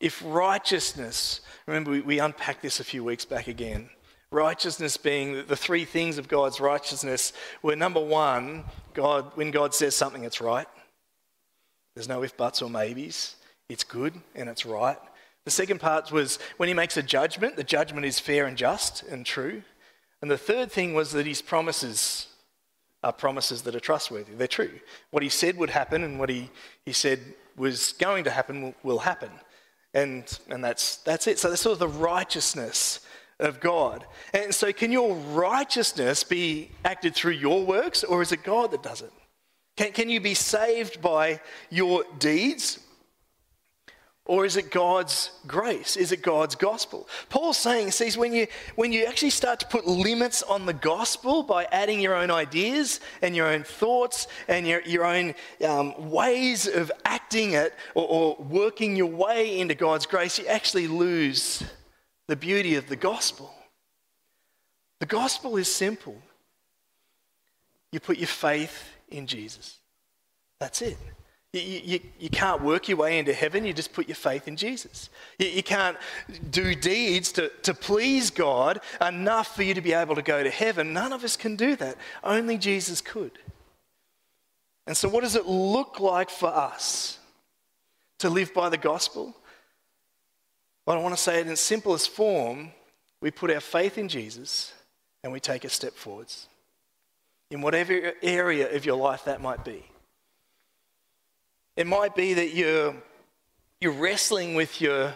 If 0.00 0.20
righteousness, 0.22 1.40
remember 1.66 1.92
we, 1.92 2.00
we 2.02 2.18
unpacked 2.18 2.60
this 2.60 2.80
a 2.80 2.84
few 2.84 3.04
weeks 3.04 3.24
back 3.24 3.46
again. 3.46 3.88
Righteousness 4.30 4.96
being 4.96 5.46
the 5.46 5.56
three 5.56 5.84
things 5.84 6.18
of 6.18 6.28
God's 6.28 6.60
righteousness 6.60 7.32
were 7.62 7.76
number 7.76 8.00
one, 8.00 8.64
God, 8.94 9.30
when 9.34 9.50
God 9.50 9.74
says 9.74 9.94
something, 9.94 10.24
it's 10.24 10.40
right. 10.40 10.66
There's 11.94 12.08
no 12.08 12.22
if, 12.22 12.36
buts, 12.36 12.62
or 12.62 12.70
maybes. 12.70 13.36
It's 13.68 13.84
good 13.84 14.14
and 14.34 14.48
it's 14.48 14.66
right. 14.66 14.98
The 15.44 15.50
second 15.50 15.80
part 15.80 16.12
was 16.12 16.38
when 16.56 16.68
he 16.68 16.74
makes 16.74 16.96
a 16.96 17.02
judgment, 17.02 17.56
the 17.56 17.64
judgment 17.64 18.06
is 18.06 18.18
fair 18.18 18.46
and 18.46 18.56
just 18.56 19.02
and 19.02 19.26
true. 19.26 19.62
And 20.20 20.30
the 20.30 20.38
third 20.38 20.70
thing 20.70 20.94
was 20.94 21.12
that 21.12 21.26
his 21.26 21.42
promises 21.42 22.28
are 23.02 23.12
promises 23.12 23.62
that 23.62 23.74
are 23.74 23.80
trustworthy. 23.80 24.32
They're 24.34 24.46
true. 24.46 24.70
What 25.10 25.24
he 25.24 25.28
said 25.28 25.56
would 25.56 25.70
happen 25.70 26.04
and 26.04 26.18
what 26.18 26.30
he, 26.30 26.50
he 26.84 26.92
said 26.92 27.20
was 27.56 27.92
going 27.94 28.24
to 28.24 28.30
happen 28.30 28.62
will, 28.62 28.74
will 28.84 28.98
happen. 29.00 29.30
And, 29.92 30.24
and 30.48 30.62
that's, 30.62 30.98
that's 30.98 31.26
it. 31.26 31.38
So 31.38 31.50
that's 31.50 31.62
sort 31.62 31.74
of 31.74 31.78
the 31.80 31.88
righteousness 31.88 33.00
of 33.40 33.60
God. 33.60 34.06
And 34.32 34.54
so, 34.54 34.72
can 34.72 34.92
your 34.92 35.14
righteousness 35.14 36.24
be 36.24 36.70
acted 36.84 37.14
through 37.14 37.32
your 37.32 37.64
works, 37.64 38.04
or 38.04 38.22
is 38.22 38.32
it 38.32 38.44
God 38.44 38.70
that 38.70 38.82
does 38.82 39.02
it? 39.02 39.12
Can, 39.76 39.92
can 39.92 40.10
you 40.10 40.20
be 40.20 40.34
saved 40.34 41.00
by 41.00 41.40
your 41.70 42.04
deeds, 42.18 42.78
or 44.24 44.44
is 44.44 44.56
it 44.56 44.70
God's 44.70 45.30
grace? 45.46 45.96
Is 45.96 46.12
it 46.12 46.22
God's 46.22 46.54
gospel? 46.54 47.08
Paul's 47.28 47.56
saying, 47.56 47.90
sees 47.90 48.16
when 48.16 48.32
you 48.32 48.46
when 48.76 48.92
you 48.92 49.06
actually 49.06 49.30
start 49.30 49.58
to 49.60 49.66
put 49.66 49.86
limits 49.86 50.42
on 50.42 50.66
the 50.66 50.74
gospel 50.74 51.42
by 51.42 51.64
adding 51.72 52.00
your 52.00 52.14
own 52.14 52.30
ideas 52.30 53.00
and 53.20 53.34
your 53.34 53.48
own 53.48 53.64
thoughts 53.64 54.28
and 54.46 54.66
your, 54.66 54.80
your 54.82 55.04
own 55.04 55.34
um, 55.66 56.10
ways 56.10 56.68
of 56.68 56.92
acting 57.04 57.54
it 57.54 57.74
or, 57.94 58.06
or 58.06 58.36
working 58.44 58.94
your 58.94 59.06
way 59.06 59.58
into 59.58 59.74
God's 59.74 60.06
grace, 60.06 60.38
you 60.38 60.46
actually 60.46 60.86
lose 60.86 61.64
the 62.28 62.36
beauty 62.36 62.76
of 62.76 62.88
the 62.88 62.96
gospel. 62.96 63.52
The 65.00 65.06
gospel 65.06 65.56
is 65.56 65.74
simple. 65.74 66.16
You 67.90 67.98
put 67.98 68.18
your 68.18 68.28
faith 68.28 68.91
in 69.12 69.26
Jesus. 69.26 69.78
That's 70.58 70.82
it. 70.82 70.96
You, 71.52 71.60
you, 71.60 72.00
you, 72.18 72.30
can't 72.30 72.62
work 72.62 72.88
your 72.88 72.96
way 72.96 73.18
into 73.18 73.34
heaven, 73.34 73.66
you 73.66 73.74
just 73.74 73.92
put 73.92 74.08
your 74.08 74.14
faith 74.14 74.48
in 74.48 74.56
Jesus. 74.56 75.10
You, 75.38 75.48
you 75.48 75.62
can't 75.62 75.98
do 76.50 76.74
deeds 76.74 77.30
to, 77.32 77.50
to 77.64 77.74
please 77.74 78.30
God 78.30 78.80
enough 79.02 79.54
for 79.54 79.62
you 79.62 79.74
to 79.74 79.82
be 79.82 79.92
able 79.92 80.14
to 80.14 80.22
go 80.22 80.42
to 80.42 80.48
heaven. 80.48 80.94
None 80.94 81.12
of 81.12 81.24
us 81.24 81.36
can 81.36 81.56
do 81.56 81.76
that. 81.76 81.96
Only 82.24 82.56
Jesus 82.56 83.02
could. 83.02 83.32
And 84.86 84.96
so, 84.96 85.10
what 85.10 85.22
does 85.22 85.36
it 85.36 85.46
look 85.46 86.00
like 86.00 86.30
for 86.30 86.48
us 86.48 87.18
to 88.20 88.30
live 88.30 88.54
by 88.54 88.70
the 88.70 88.78
gospel? 88.78 89.36
Well, 90.86 90.98
I 90.98 91.02
want 91.02 91.14
to 91.14 91.20
say 91.20 91.38
it 91.38 91.46
in 91.46 91.54
simplest 91.54 92.08
form 92.08 92.72
we 93.20 93.30
put 93.30 93.50
our 93.50 93.60
faith 93.60 93.98
in 93.98 94.08
Jesus 94.08 94.72
and 95.22 95.32
we 95.32 95.38
take 95.38 95.64
a 95.64 95.68
step 95.68 95.92
forwards 95.92 96.48
in 97.52 97.60
whatever 97.60 98.14
area 98.22 98.74
of 98.74 98.86
your 98.86 98.96
life 98.96 99.26
that 99.26 99.42
might 99.42 99.62
be. 99.62 99.84
It 101.76 101.86
might 101.86 102.14
be 102.14 102.32
that 102.34 102.54
you're, 102.54 102.94
you're 103.78 103.92
wrestling 103.92 104.54
with 104.54 104.80
your, 104.80 105.12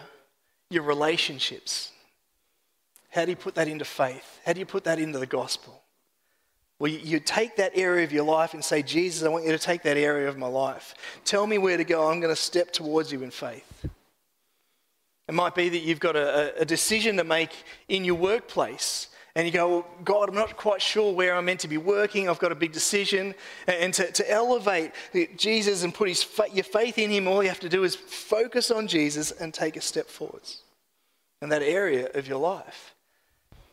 your 0.69 0.83
relationships. 0.83 1.91
How 3.09 3.25
do 3.25 3.31
you 3.31 3.35
put 3.35 3.55
that 3.55 3.67
into 3.67 3.85
faith? 3.85 4.39
How 4.45 4.53
do 4.53 4.59
you 4.59 4.67
put 4.67 4.83
that 4.83 4.99
into 4.99 5.17
the 5.17 5.25
gospel? 5.25 5.81
Well, 6.77 6.91
you, 6.91 7.19
take 7.19 7.55
that 7.55 7.71
area 7.73 8.03
of 8.03 8.11
your 8.11 8.23
life 8.23 8.53
and 8.53 8.63
say, 8.63 8.83
Jesus, 8.83 9.23
I 9.23 9.29
want 9.29 9.45
you 9.45 9.51
to 9.51 9.57
take 9.57 9.81
that 9.81 9.97
area 9.97 10.29
of 10.29 10.37
my 10.37 10.47
life. 10.47 10.93
Tell 11.25 11.47
me 11.47 11.57
where 11.57 11.75
to 11.75 11.83
go. 11.83 12.07
I'm 12.07 12.19
going 12.19 12.33
to 12.33 12.39
step 12.39 12.71
towards 12.71 13.11
you 13.11 13.23
in 13.23 13.31
faith. 13.31 13.85
It 15.27 15.33
might 15.33 15.55
be 15.55 15.69
that 15.69 15.79
you've 15.79 15.99
got 15.99 16.15
a, 16.15 16.61
a 16.61 16.65
decision 16.65 17.17
to 17.17 17.23
make 17.23 17.51
in 17.87 18.05
your 18.05 18.15
workplace 18.15 19.07
and 19.37 19.45
you 19.45 19.53
go, 19.53 19.67
well, 19.69 19.87
God, 20.03 20.29
I'm 20.29 20.35
not 20.35 20.57
quite 20.57 20.81
sure 20.81 21.13
where 21.13 21.35
I'm 21.35 21.45
meant 21.45 21.59
to 21.59 21.67
be 21.67 21.77
working. 21.77 22.27
I've 22.27 22.39
got 22.39 22.51
a 22.51 22.55
big 22.55 22.71
decision. 22.71 23.35
And 23.67 23.93
to, 23.93 24.11
to 24.11 24.31
elevate 24.31 24.93
Jesus 25.37 25.83
and 25.83 25.93
put 25.93 26.07
his, 26.07 26.25
your 26.51 26.63
faith 26.63 26.97
in 26.97 27.11
him, 27.11 27.27
all 27.27 27.43
you 27.43 27.49
have 27.49 27.59
to 27.59 27.69
do 27.69 27.83
is 27.83 27.95
focus 27.95 28.71
on 28.71 28.87
Jesus 28.87 29.29
and 29.29 29.53
take 29.53 29.77
a 29.77 29.81
step 29.81 30.07
forwards 30.07 30.63
in 31.39 31.49
that 31.49 31.61
area 31.61 32.09
of 32.15 32.27
your 32.27 32.39
life. 32.39 32.95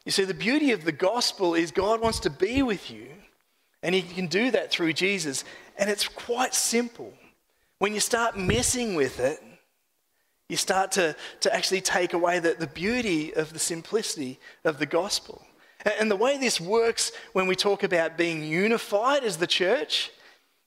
You 0.05 0.13
see, 0.13 0.25
the 0.25 0.35
beauty 0.35 0.73
of 0.73 0.85
the 0.85 0.93
gospel 0.93 1.55
is 1.55 1.71
God 1.71 2.03
wants 2.03 2.21
to 2.21 2.31
be 2.31 2.63
with 2.63 2.91
you, 2.91 3.09
and 3.83 3.95
he 3.95 4.03
can 4.03 4.27
do 4.27 4.51
that 4.51 4.71
through 4.71 4.93
Jesus. 4.93 5.45
And 5.79 5.89
it's 5.89 6.07
quite 6.07 6.53
simple. 6.53 7.15
When 7.79 7.95
you 7.95 8.01
start 8.01 8.37
messing 8.37 8.97
with 8.97 9.19
it, 9.19 9.43
you 10.51 10.59
start 10.59 10.93
to, 10.93 11.17
to 11.41 11.55
actually 11.55 11.81
take 11.81 12.13
away 12.13 12.39
the, 12.39 12.53
the 12.53 12.67
beauty 12.67 13.33
of 13.33 13.55
the 13.55 13.59
simplicity 13.59 14.39
of 14.63 14.79
the 14.79 14.85
gospel. 14.85 15.41
And 15.85 16.11
the 16.11 16.17
way 16.17 16.39
this 16.39 16.61
works 16.61 17.13
when 17.33 17.47
we 17.47 17.55
talk 17.55 17.83
about 17.83 18.17
being 18.17 18.43
unified 18.43 19.23
as 19.23 19.37
the 19.37 19.47
church, 19.47 20.11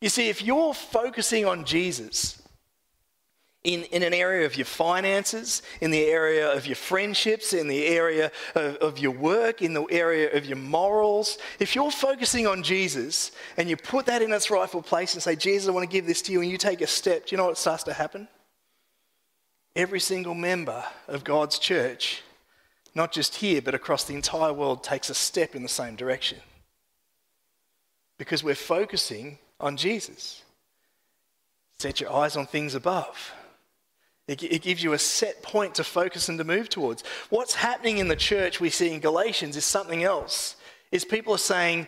you 0.02 0.10
see, 0.10 0.30
if 0.30 0.44
you're 0.44 0.74
focusing 0.74 1.46
on 1.46 1.66
Jesus 1.66 2.42
in, 3.64 3.84
in 3.86 4.04
an 4.04 4.14
area 4.14 4.46
of 4.46 4.56
your 4.56 4.66
finances, 4.66 5.64
in 5.82 5.90
the 5.90 6.06
area 6.06 6.52
of 6.54 6.68
your 6.68 6.76
friendships, 6.76 7.54
in 7.54 7.68
the 7.68 7.86
area 7.88 8.32
of, 8.54 8.76
of 8.76 9.00
your 9.00 9.12
work, 9.12 9.64
in 9.64 9.74
the 9.74 9.84
area 9.86 10.32
of 10.36 10.46
your 10.46 10.58
morals, 10.58 11.40
if 11.60 11.76
you're 11.76 11.92
focusing 11.92 12.46
on 12.46 12.62
Jesus 12.62 13.32
and 13.58 13.70
you 13.70 13.76
put 13.76 14.06
that 14.06 14.22
in 14.22 14.32
its 14.32 14.52
rightful 14.52 14.84
place 14.84 15.16
and 15.16 15.24
say, 15.24 15.36
Jesus, 15.36 15.68
I 15.68 15.72
want 15.72 15.90
to 15.90 15.92
give 15.92 16.06
this 16.06 16.22
to 16.24 16.32
you, 16.32 16.42
and 16.42 16.52
you 16.52 16.58
take 16.58 16.82
a 16.82 16.88
step, 16.88 17.26
do 17.26 17.36
you 17.36 17.38
know 17.38 17.48
what 17.48 17.58
starts 17.58 17.84
to 17.84 17.94
happen? 17.94 18.28
Every 19.76 20.00
single 20.00 20.36
member 20.36 20.84
of 21.08 21.24
God's 21.24 21.58
church 21.58 22.22
not 22.98 23.14
just 23.14 23.36
here, 23.36 23.62
but 23.62 23.76
across 23.76 24.04
the 24.04 24.16
entire 24.16 24.52
world, 24.52 24.84
takes 24.84 25.10
a 25.10 25.14
step 25.14 25.56
in 25.56 25.64
the 25.64 25.70
same 25.70 25.96
direction. 25.96 26.40
Because 28.18 28.44
we're 28.44 28.56
focusing 28.56 29.38
on 29.60 29.78
Jesus. 29.78 30.42
Set 31.78 32.02
your 32.02 32.12
eyes 32.12 32.36
on 32.36 32.48
things 32.48 32.74
above. 32.74 33.32
It, 34.28 34.62
gives 34.64 34.84
you 34.84 34.92
a 34.92 35.00
set 35.00 35.42
point 35.42 35.76
to 35.76 35.86
focus 35.86 36.28
and 36.28 36.38
to 36.38 36.44
move 36.44 36.68
towards. 36.68 37.04
What's 37.30 37.54
happening 37.54 38.00
in 38.00 38.10
the 38.10 38.16
church 38.16 38.60
we 38.60 38.70
see 38.70 38.92
in 38.92 39.00
Galatians 39.00 39.56
is 39.56 39.64
something 39.64 40.04
else. 40.04 40.58
Is 40.92 41.06
people 41.06 41.34
are 41.36 41.38
saying, 41.38 41.88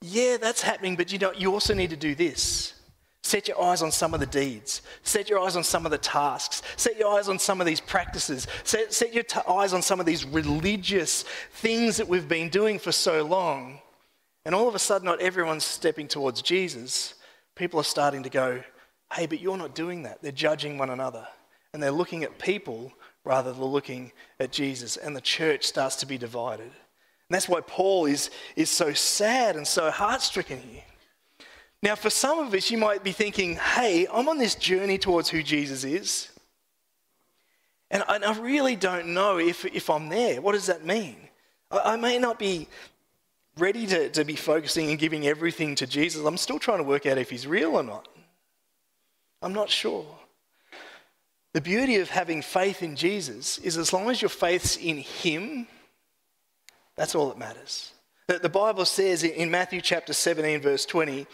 yeah, 0.00 0.36
that's 0.36 0.62
happening, 0.62 0.94
but 0.94 1.10
you 1.10 1.18
know, 1.18 1.32
you 1.32 1.52
also 1.52 1.74
need 1.74 1.90
to 1.90 1.96
do 1.96 2.14
this. 2.14 2.74
Set 3.22 3.46
your 3.46 3.62
eyes 3.62 3.82
on 3.82 3.92
some 3.92 4.14
of 4.14 4.20
the 4.20 4.26
deeds. 4.26 4.82
Set 5.04 5.30
your 5.30 5.38
eyes 5.38 5.54
on 5.54 5.62
some 5.62 5.84
of 5.84 5.92
the 5.92 5.98
tasks. 5.98 6.60
Set 6.76 6.98
your 6.98 7.16
eyes 7.16 7.28
on 7.28 7.38
some 7.38 7.60
of 7.60 7.66
these 7.66 7.80
practices. 7.80 8.48
Set, 8.64 8.92
set 8.92 9.14
your 9.14 9.22
t- 9.22 9.40
eyes 9.48 9.72
on 9.72 9.80
some 9.80 10.00
of 10.00 10.06
these 10.06 10.24
religious 10.24 11.22
things 11.52 11.96
that 11.96 12.08
we've 12.08 12.28
been 12.28 12.48
doing 12.48 12.80
for 12.80 12.90
so 12.90 13.24
long. 13.24 13.78
And 14.44 14.56
all 14.56 14.68
of 14.68 14.74
a 14.74 14.80
sudden, 14.80 15.06
not 15.06 15.20
everyone's 15.20 15.64
stepping 15.64 16.08
towards 16.08 16.42
Jesus. 16.42 17.14
People 17.54 17.78
are 17.78 17.84
starting 17.84 18.24
to 18.24 18.30
go, 18.30 18.60
hey, 19.14 19.26
but 19.26 19.40
you're 19.40 19.56
not 19.56 19.76
doing 19.76 20.02
that. 20.02 20.20
They're 20.20 20.32
judging 20.32 20.76
one 20.76 20.90
another. 20.90 21.26
And 21.72 21.80
they're 21.80 21.92
looking 21.92 22.24
at 22.24 22.40
people 22.40 22.92
rather 23.24 23.52
than 23.52 23.62
looking 23.62 24.10
at 24.40 24.50
Jesus. 24.50 24.96
And 24.96 25.14
the 25.14 25.20
church 25.20 25.64
starts 25.64 25.94
to 25.96 26.06
be 26.06 26.18
divided. 26.18 26.64
And 26.64 27.36
that's 27.36 27.48
why 27.48 27.60
Paul 27.60 28.06
is, 28.06 28.30
is 28.56 28.68
so 28.68 28.92
sad 28.92 29.54
and 29.54 29.66
so 29.66 29.92
heart 29.92 30.22
stricken 30.22 30.60
here. 30.60 30.82
Now, 31.82 31.96
for 31.96 32.10
some 32.10 32.38
of 32.38 32.54
us, 32.54 32.70
you 32.70 32.78
might 32.78 33.02
be 33.02 33.12
thinking, 33.12 33.56
hey, 33.56 34.06
I'm 34.12 34.28
on 34.28 34.38
this 34.38 34.54
journey 34.54 34.98
towards 34.98 35.28
who 35.28 35.42
Jesus 35.42 35.82
is. 35.82 36.28
And 37.90 38.04
I 38.08 38.38
really 38.38 38.74
don't 38.74 39.08
know 39.08 39.38
if, 39.38 39.66
if 39.66 39.90
I'm 39.90 40.08
there. 40.08 40.40
What 40.40 40.52
does 40.52 40.66
that 40.66 40.84
mean? 40.84 41.16
I, 41.70 41.92
I 41.92 41.96
may 41.96 42.18
not 42.18 42.38
be 42.38 42.68
ready 43.58 43.86
to, 43.86 44.08
to 44.10 44.24
be 44.24 44.34
focusing 44.36 44.88
and 44.88 44.98
giving 44.98 45.26
everything 45.26 45.74
to 45.74 45.86
Jesus. 45.86 46.24
I'm 46.24 46.38
still 46.38 46.58
trying 46.58 46.78
to 46.78 46.84
work 46.84 47.04
out 47.04 47.18
if 47.18 47.28
he's 47.28 47.46
real 47.46 47.76
or 47.76 47.82
not. 47.82 48.08
I'm 49.42 49.52
not 49.52 49.68
sure. 49.68 50.06
The 51.52 51.60
beauty 51.60 51.96
of 51.96 52.08
having 52.08 52.40
faith 52.40 52.82
in 52.82 52.96
Jesus 52.96 53.58
is 53.58 53.76
as 53.76 53.92
long 53.92 54.08
as 54.08 54.22
your 54.22 54.30
faith's 54.30 54.76
in 54.76 54.98
him, 54.98 55.66
that's 56.96 57.14
all 57.14 57.28
that 57.28 57.38
matters. 57.38 57.92
The 58.26 58.48
Bible 58.48 58.86
says 58.86 59.22
in 59.24 59.50
Matthew 59.50 59.82
chapter 59.82 60.14
17, 60.14 60.60
verse 60.60 60.86
20, 60.86 61.26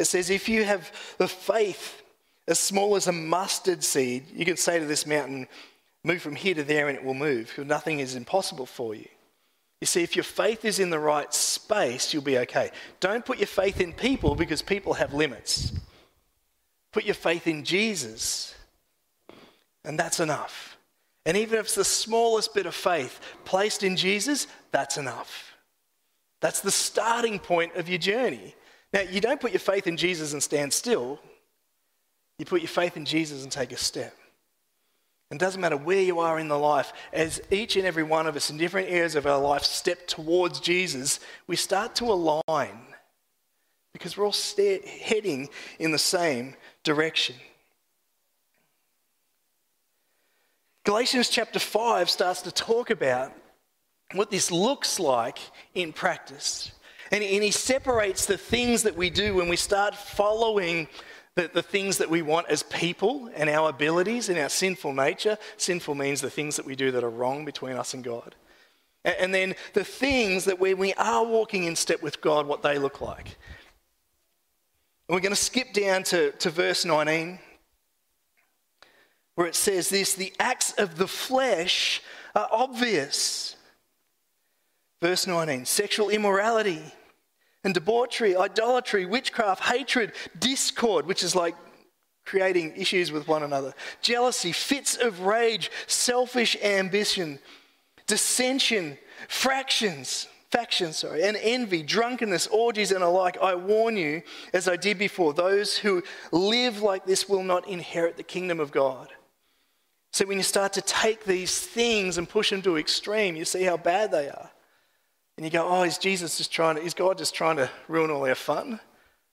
it 0.00 0.06
says, 0.06 0.30
if 0.30 0.48
you 0.48 0.64
have 0.64 0.90
the 1.18 1.28
faith 1.28 2.02
as 2.48 2.58
small 2.58 2.96
as 2.96 3.06
a 3.06 3.12
mustard 3.12 3.84
seed, 3.84 4.24
you 4.34 4.44
can 4.44 4.56
say 4.56 4.78
to 4.78 4.86
this 4.86 5.06
mountain, 5.06 5.46
move 6.02 6.22
from 6.22 6.34
here 6.34 6.54
to 6.54 6.64
there 6.64 6.88
and 6.88 6.96
it 6.96 7.04
will 7.04 7.14
move, 7.14 7.48
because 7.48 7.66
nothing 7.66 8.00
is 8.00 8.16
impossible 8.16 8.66
for 8.66 8.94
you. 8.94 9.08
You 9.80 9.86
see, 9.86 10.02
if 10.02 10.16
your 10.16 10.24
faith 10.24 10.64
is 10.64 10.78
in 10.78 10.90
the 10.90 10.98
right 10.98 11.32
space, 11.32 12.12
you'll 12.12 12.22
be 12.22 12.38
okay. 12.38 12.70
Don't 12.98 13.24
put 13.24 13.38
your 13.38 13.46
faith 13.46 13.80
in 13.80 13.92
people 13.92 14.34
because 14.34 14.62
people 14.62 14.94
have 14.94 15.14
limits. 15.14 15.72
Put 16.92 17.04
your 17.04 17.14
faith 17.14 17.46
in 17.46 17.64
Jesus, 17.64 18.54
and 19.84 19.98
that's 19.98 20.20
enough. 20.20 20.76
And 21.24 21.36
even 21.36 21.58
if 21.58 21.66
it's 21.66 21.74
the 21.74 21.84
smallest 21.84 22.54
bit 22.54 22.66
of 22.66 22.74
faith 22.74 23.20
placed 23.44 23.82
in 23.82 23.96
Jesus, 23.96 24.46
that's 24.72 24.96
enough. 24.98 25.54
That's 26.40 26.60
the 26.60 26.70
starting 26.70 27.38
point 27.38 27.76
of 27.76 27.88
your 27.88 27.98
journey. 27.98 28.54
Now, 28.92 29.00
you 29.02 29.20
don't 29.20 29.40
put 29.40 29.52
your 29.52 29.60
faith 29.60 29.86
in 29.86 29.96
Jesus 29.96 30.32
and 30.32 30.42
stand 30.42 30.72
still. 30.72 31.20
You 32.38 32.44
put 32.44 32.60
your 32.60 32.68
faith 32.68 32.96
in 32.96 33.04
Jesus 33.04 33.42
and 33.42 33.52
take 33.52 33.72
a 33.72 33.76
step. 33.76 34.16
And 35.30 35.40
it 35.40 35.44
doesn't 35.44 35.60
matter 35.60 35.76
where 35.76 36.00
you 36.00 36.18
are 36.18 36.40
in 36.40 36.48
the 36.48 36.58
life, 36.58 36.92
as 37.12 37.40
each 37.50 37.76
and 37.76 37.86
every 37.86 38.02
one 38.02 38.26
of 38.26 38.34
us 38.34 38.50
in 38.50 38.56
different 38.56 38.88
areas 38.88 39.14
of 39.14 39.26
our 39.26 39.40
life 39.40 39.62
step 39.62 40.08
towards 40.08 40.58
Jesus, 40.58 41.20
we 41.46 41.54
start 41.54 41.94
to 41.96 42.06
align 42.06 42.80
because 43.92 44.16
we're 44.16 44.26
all 44.26 44.34
heading 45.02 45.48
in 45.78 45.92
the 45.92 45.98
same 45.98 46.56
direction. 46.82 47.36
Galatians 50.84 51.28
chapter 51.28 51.58
5 51.58 52.10
starts 52.10 52.42
to 52.42 52.50
talk 52.50 52.90
about 52.90 53.32
what 54.14 54.30
this 54.30 54.50
looks 54.50 54.98
like 54.98 55.38
in 55.74 55.92
practice. 55.92 56.72
And, 57.10 57.24
and 57.24 57.42
he 57.42 57.50
separates 57.50 58.26
the 58.26 58.38
things 58.38 58.84
that 58.84 58.96
we 58.96 59.10
do 59.10 59.34
when 59.34 59.48
we 59.48 59.56
start 59.56 59.94
following 59.94 60.88
the, 61.34 61.50
the 61.52 61.62
things 61.62 61.98
that 61.98 62.10
we 62.10 62.22
want 62.22 62.48
as 62.48 62.62
people 62.62 63.30
and 63.34 63.50
our 63.50 63.70
abilities 63.70 64.28
and 64.28 64.38
our 64.38 64.48
sinful 64.48 64.92
nature. 64.92 65.36
Sinful 65.56 65.94
means 65.94 66.20
the 66.20 66.30
things 66.30 66.56
that 66.56 66.66
we 66.66 66.76
do 66.76 66.90
that 66.92 67.02
are 67.02 67.10
wrong 67.10 67.44
between 67.44 67.76
us 67.76 67.94
and 67.94 68.04
God. 68.04 68.36
And, 69.04 69.16
and 69.18 69.34
then 69.34 69.54
the 69.72 69.84
things 69.84 70.44
that 70.44 70.60
when 70.60 70.78
we 70.78 70.92
are 70.94 71.24
walking 71.24 71.64
in 71.64 71.74
step 71.74 72.02
with 72.02 72.20
God, 72.20 72.46
what 72.46 72.62
they 72.62 72.78
look 72.78 73.00
like. 73.00 73.36
And 75.08 75.14
we're 75.14 75.20
going 75.20 75.34
to 75.34 75.36
skip 75.36 75.72
down 75.72 76.04
to, 76.04 76.30
to 76.32 76.50
verse 76.50 76.84
19 76.84 77.40
where 79.34 79.48
it 79.48 79.56
says 79.56 79.88
this 79.88 80.14
the 80.14 80.32
acts 80.38 80.72
of 80.72 80.96
the 80.98 81.08
flesh 81.08 82.02
are 82.34 82.48
obvious. 82.52 83.56
Verse 85.00 85.26
19 85.26 85.64
sexual 85.64 86.10
immorality 86.10 86.82
and 87.64 87.74
debauchery, 87.74 88.36
idolatry, 88.36 89.06
witchcraft, 89.06 89.62
hatred, 89.64 90.12
discord, 90.38 91.06
which 91.06 91.22
is 91.22 91.34
like 91.34 91.54
creating 92.24 92.72
issues 92.76 93.10
with 93.12 93.28
one 93.28 93.42
another, 93.42 93.74
jealousy, 94.02 94.52
fits 94.52 94.96
of 94.96 95.20
rage, 95.20 95.70
selfish 95.86 96.56
ambition, 96.62 97.38
dissension, 98.06 98.96
fractions, 99.28 100.28
factions, 100.50 100.98
sorry, 100.98 101.22
and 101.22 101.36
envy, 101.40 101.82
drunkenness, 101.82 102.46
orgies, 102.48 102.92
and 102.92 103.04
alike. 103.04 103.38
I 103.40 103.54
warn 103.54 103.96
you, 103.96 104.22
as 104.52 104.68
I 104.68 104.76
did 104.76 104.98
before, 104.98 105.32
those 105.32 105.76
who 105.76 106.02
live 106.32 106.82
like 106.82 107.04
this 107.04 107.28
will 107.28 107.42
not 107.42 107.68
inherit 107.68 108.16
the 108.16 108.22
kingdom 108.22 108.60
of 108.60 108.72
God. 108.72 109.08
So 110.12 110.26
when 110.26 110.38
you 110.38 110.42
start 110.42 110.72
to 110.72 110.82
take 110.82 111.24
these 111.24 111.60
things 111.60 112.18
and 112.18 112.28
push 112.28 112.50
them 112.50 112.62
to 112.62 112.78
extreme, 112.78 113.36
you 113.36 113.44
see 113.44 113.62
how 113.62 113.76
bad 113.76 114.10
they 114.10 114.28
are. 114.28 114.49
And 115.36 115.46
you 115.46 115.50
go, 115.50 115.66
oh, 115.66 115.82
is 115.82 115.98
Jesus 115.98 116.36
just 116.36 116.52
trying 116.52 116.76
to, 116.76 116.82
is 116.82 116.94
God 116.94 117.18
just 117.18 117.34
trying 117.34 117.56
to 117.56 117.70
ruin 117.88 118.10
all 118.10 118.26
our 118.26 118.34
fun? 118.34 118.80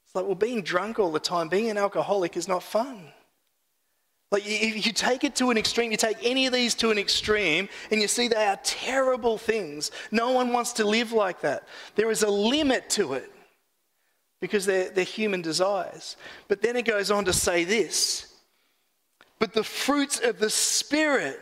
It's 0.05 0.15
like, 0.15 0.25
well, 0.25 0.35
being 0.35 0.61
drunk 0.61 0.99
all 0.99 1.11
the 1.11 1.19
time, 1.19 1.49
being 1.49 1.69
an 1.69 1.77
alcoholic 1.77 2.37
is 2.37 2.47
not 2.47 2.63
fun. 2.63 3.11
Like, 4.29 4.43
if 4.45 4.85
you 4.85 4.91
take 4.91 5.23
it 5.23 5.35
to 5.35 5.51
an 5.51 5.57
extreme, 5.57 5.91
you 5.91 5.97
take 5.97 6.17
any 6.21 6.47
of 6.47 6.53
these 6.53 6.75
to 6.75 6.91
an 6.91 6.97
extreme, 6.97 7.69
and 7.91 8.01
you 8.01 8.07
see 8.09 8.27
they 8.27 8.45
are 8.45 8.59
terrible 8.63 9.37
things. 9.37 9.91
No 10.11 10.31
one 10.31 10.51
wants 10.51 10.73
to 10.73 10.85
live 10.85 11.13
like 11.13 11.41
that. 11.41 11.65
There 11.95 12.11
is 12.11 12.23
a 12.23 12.29
limit 12.29 12.89
to 12.91 13.13
it 13.13 13.31
because 14.41 14.65
they're, 14.65 14.89
they're 14.89 15.05
human 15.05 15.41
desires. 15.41 16.17
But 16.49 16.61
then 16.61 16.75
it 16.75 16.83
goes 16.83 17.09
on 17.09 17.25
to 17.25 17.33
say 17.33 17.63
this 17.63 18.33
But 19.39 19.53
the 19.53 19.63
fruits 19.63 20.19
of 20.19 20.39
the 20.39 20.49
Spirit 20.49 21.39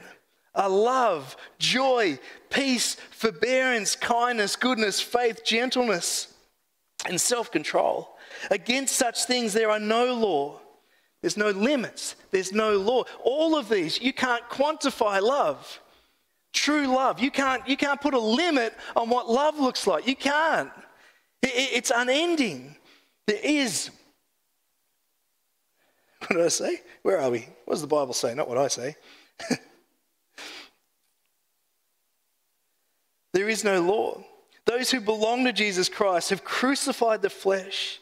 are 0.56 0.70
love, 0.70 1.36
joy, 1.60 2.18
peace, 2.50 2.96
forbearance, 3.12 3.96
kindness, 3.96 4.56
goodness, 4.56 5.02
faith, 5.02 5.44
gentleness, 5.44 6.34
and 7.08 7.20
self 7.20 7.52
control. 7.52 8.18
Against 8.52 8.96
such 8.96 9.26
things 9.26 9.54
there 9.54 9.70
are 9.70 9.80
no 9.80 10.13
law. 10.13 10.60
There's 11.22 11.38
no 11.38 11.50
limits. 11.50 12.15
There's 12.32 12.52
no 12.52 12.78
law. 12.78 13.04
All 13.24 13.58
of 13.58 13.70
these, 13.70 14.00
you 14.00 14.13
can't 14.13 14.48
quantify 14.50 15.22
love. 15.22 15.80
True 16.54 16.88
love. 16.88 17.20
You 17.20 17.32
can't, 17.32 17.68
you 17.68 17.76
can't 17.76 18.00
put 18.00 18.13
a 18.13 18.20
limit 18.20 18.74
on 18.96 19.10
what 19.10 19.30
love 19.30 19.60
looks 19.60 19.88
like. 19.88 20.08
You 20.08 20.15
can't. 20.15 20.72
It, 21.41 21.52
it's 21.74 21.91
unending. 21.94 22.76
There 23.28 23.39
is. 23.44 23.89
What 26.20 26.38
did 26.38 26.46
I 26.46 26.48
say? 26.48 26.82
Where 27.02 27.20
are 27.20 27.30
we? 27.30 27.48
What 27.65 27.74
does 27.74 27.82
the 27.82 27.88
Bible 27.88 28.13
say? 28.13 28.34
Not 28.34 28.48
what 28.48 28.58
I 28.58 28.68
say. 28.68 28.96
There 33.36 33.50
is 33.50 33.65
no 33.65 33.82
law. 33.82 34.24
Those 34.63 34.89
who 34.89 35.02
belong 35.02 35.43
to 35.43 35.52
Jesus 35.52 35.89
Christ 35.89 36.30
have 36.30 36.45
crucified 36.45 37.21
the 37.21 37.30
flesh 37.30 38.00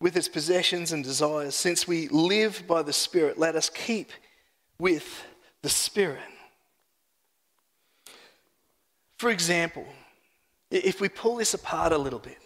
with 0.00 0.16
its 0.16 0.26
possessions 0.26 0.90
and 0.92 1.04
desires. 1.04 1.54
Since 1.54 1.86
we 1.86 2.08
live 2.08 2.62
by 2.66 2.80
the 2.80 2.94
Spirit, 2.94 3.38
let 3.38 3.56
us 3.56 3.68
keep 3.68 4.10
with 4.78 5.22
the 5.60 5.68
Spirit. 5.68 6.22
For 9.18 9.28
example, 9.28 9.84
if 10.70 10.98
we 10.98 11.10
pull 11.10 11.36
this 11.36 11.52
apart 11.52 11.92
a 11.92 11.98
little 11.98 12.20
bit, 12.20 12.38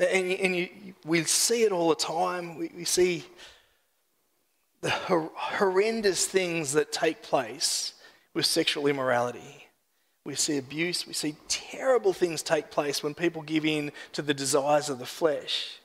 and, 0.00 0.32
and 0.32 0.56
you, 0.56 0.68
we 1.04 1.22
see 1.22 1.62
it 1.62 1.70
all 1.70 1.90
the 1.90 1.94
time, 1.94 2.58
we, 2.58 2.72
we 2.76 2.84
see 2.84 3.24
the 4.80 4.90
horrendous 4.90 6.26
things 6.26 6.72
that 6.72 6.90
take 6.90 7.22
place 7.22 7.94
with 8.34 8.46
sexual 8.46 8.86
immorality. 8.86 9.66
We 10.24 10.34
see 10.34 10.58
abuse, 10.58 11.06
we 11.06 11.14
see 11.14 11.36
terrible 11.48 12.12
things 12.12 12.42
take 12.42 12.70
place 12.70 13.02
when 13.02 13.14
people 13.14 13.42
give 13.42 13.64
in 13.64 13.90
to 14.12 14.22
the 14.22 14.34
desires 14.34 14.88
of 14.88 14.98
the 14.98 15.06
flesh 15.06 15.78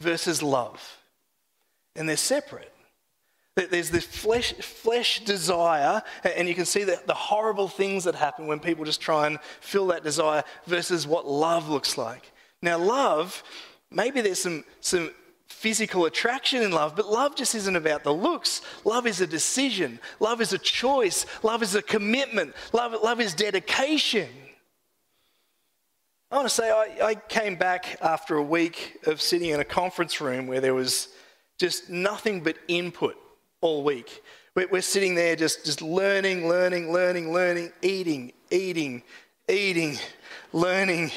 versus 0.00 0.42
love. 0.42 0.98
And 1.96 2.08
they're 2.08 2.16
separate. 2.16 2.72
There's 3.56 3.90
this 3.90 4.04
flesh, 4.04 4.52
flesh 4.52 5.24
desire, 5.24 6.02
and 6.36 6.46
you 6.46 6.54
can 6.54 6.66
see 6.66 6.84
the, 6.84 7.00
the 7.06 7.14
horrible 7.14 7.68
things 7.68 8.04
that 8.04 8.14
happen 8.14 8.46
when 8.46 8.60
people 8.60 8.84
just 8.84 9.00
try 9.00 9.26
and 9.26 9.38
fill 9.60 9.86
that 9.86 10.04
desire 10.04 10.44
versus 10.66 11.06
what 11.06 11.26
love 11.26 11.70
looks 11.70 11.96
like. 11.96 12.30
Now, 12.60 12.76
love, 12.76 13.42
maybe 13.90 14.20
there's 14.20 14.42
some, 14.42 14.62
some 14.80 15.10
physical 15.46 16.04
attraction 16.06 16.62
in 16.62 16.72
love, 16.72 16.96
but 16.96 17.10
love 17.10 17.36
just 17.36 17.54
isn't 17.54 17.76
about 17.76 18.04
the 18.04 18.12
looks. 18.12 18.62
Love 18.84 19.06
is 19.06 19.20
a 19.20 19.26
decision, 19.26 19.98
love 20.20 20.40
is 20.40 20.52
a 20.52 20.58
choice, 20.58 21.26
love 21.42 21.62
is 21.62 21.74
a 21.74 21.82
commitment, 21.82 22.54
love, 22.72 22.94
love 23.02 23.20
is 23.20 23.34
dedication. 23.34 24.28
I 26.30 26.36
want 26.36 26.48
to 26.48 26.54
say 26.54 26.70
I, 26.70 27.06
I 27.06 27.14
came 27.14 27.54
back 27.54 27.98
after 28.02 28.36
a 28.36 28.42
week 28.42 28.98
of 29.06 29.20
sitting 29.20 29.50
in 29.50 29.60
a 29.60 29.64
conference 29.64 30.20
room 30.20 30.48
where 30.48 30.60
there 30.60 30.74
was 30.74 31.08
just 31.58 31.88
nothing 31.88 32.42
but 32.42 32.56
input 32.66 33.16
all 33.60 33.84
week. 33.84 34.22
We're, 34.54 34.80
sitting 34.80 35.14
there 35.14 35.36
just, 35.36 35.64
just 35.66 35.82
learning, 35.82 36.48
learning, 36.48 36.90
learning, 36.90 37.32
learning, 37.32 37.72
eating, 37.82 38.32
eating, 38.50 39.02
eating, 39.48 39.98
learning, 40.52 41.10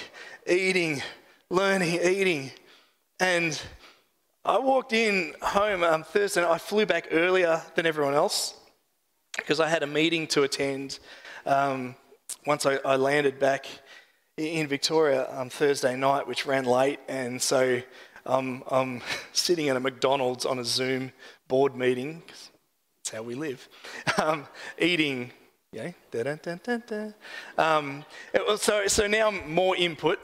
eating, 0.45 1.01
learning, 1.49 1.99
eating. 2.03 2.51
And 3.21 3.59
I 4.45 4.57
walked 4.57 4.93
in 4.93 5.33
home 5.41 5.83
um, 5.83 6.03
Thursday. 6.03 6.47
I 6.47 6.57
flew 6.57 6.85
back 6.85 7.09
earlier 7.11 7.61
than 7.75 7.85
everyone 7.85 8.13
else 8.13 8.55
because 9.35 9.59
I 9.59 9.67
had 9.67 9.83
a 9.83 9.87
meeting 9.87 10.27
to 10.27 10.43
attend. 10.43 10.99
Um, 11.45 11.95
once 12.45 12.65
I, 12.65 12.75
I, 12.85 12.95
landed 12.95 13.37
back 13.37 13.65
in 14.37 14.67
Victoria 14.67 15.29
um, 15.37 15.49
Thursday 15.49 15.97
night, 15.97 16.25
which 16.25 16.45
ran 16.45 16.63
late, 16.63 16.99
and 17.09 17.41
so 17.41 17.81
um, 18.25 18.63
I'm 18.71 19.01
sitting 19.33 19.67
at 19.67 19.75
a 19.75 19.79
McDonald's 19.81 20.45
on 20.45 20.59
a 20.59 20.65
Zoom 20.65 21.11
board 21.49 21.75
meeting. 21.75 22.23
That's 22.27 23.11
how 23.11 23.23
we 23.23 23.35
live. 23.35 23.67
Um, 24.17 24.47
eating 24.77 25.31
yeah, 25.71 25.91
dun, 26.11 26.39
dun, 26.41 26.59
dun, 26.87 27.13
um, 27.57 28.03
so, 28.57 28.87
so 28.87 29.05
now 29.05 29.29
more 29.29 29.75
input. 29.75 30.19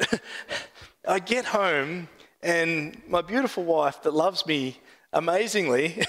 I 1.07 1.19
get 1.19 1.45
home 1.45 2.09
and 2.45 3.01
my 3.07 3.23
beautiful 3.23 3.63
wife 3.63 4.03
that 4.03 4.13
loves 4.13 4.45
me 4.45 4.77
amazingly 5.11 6.03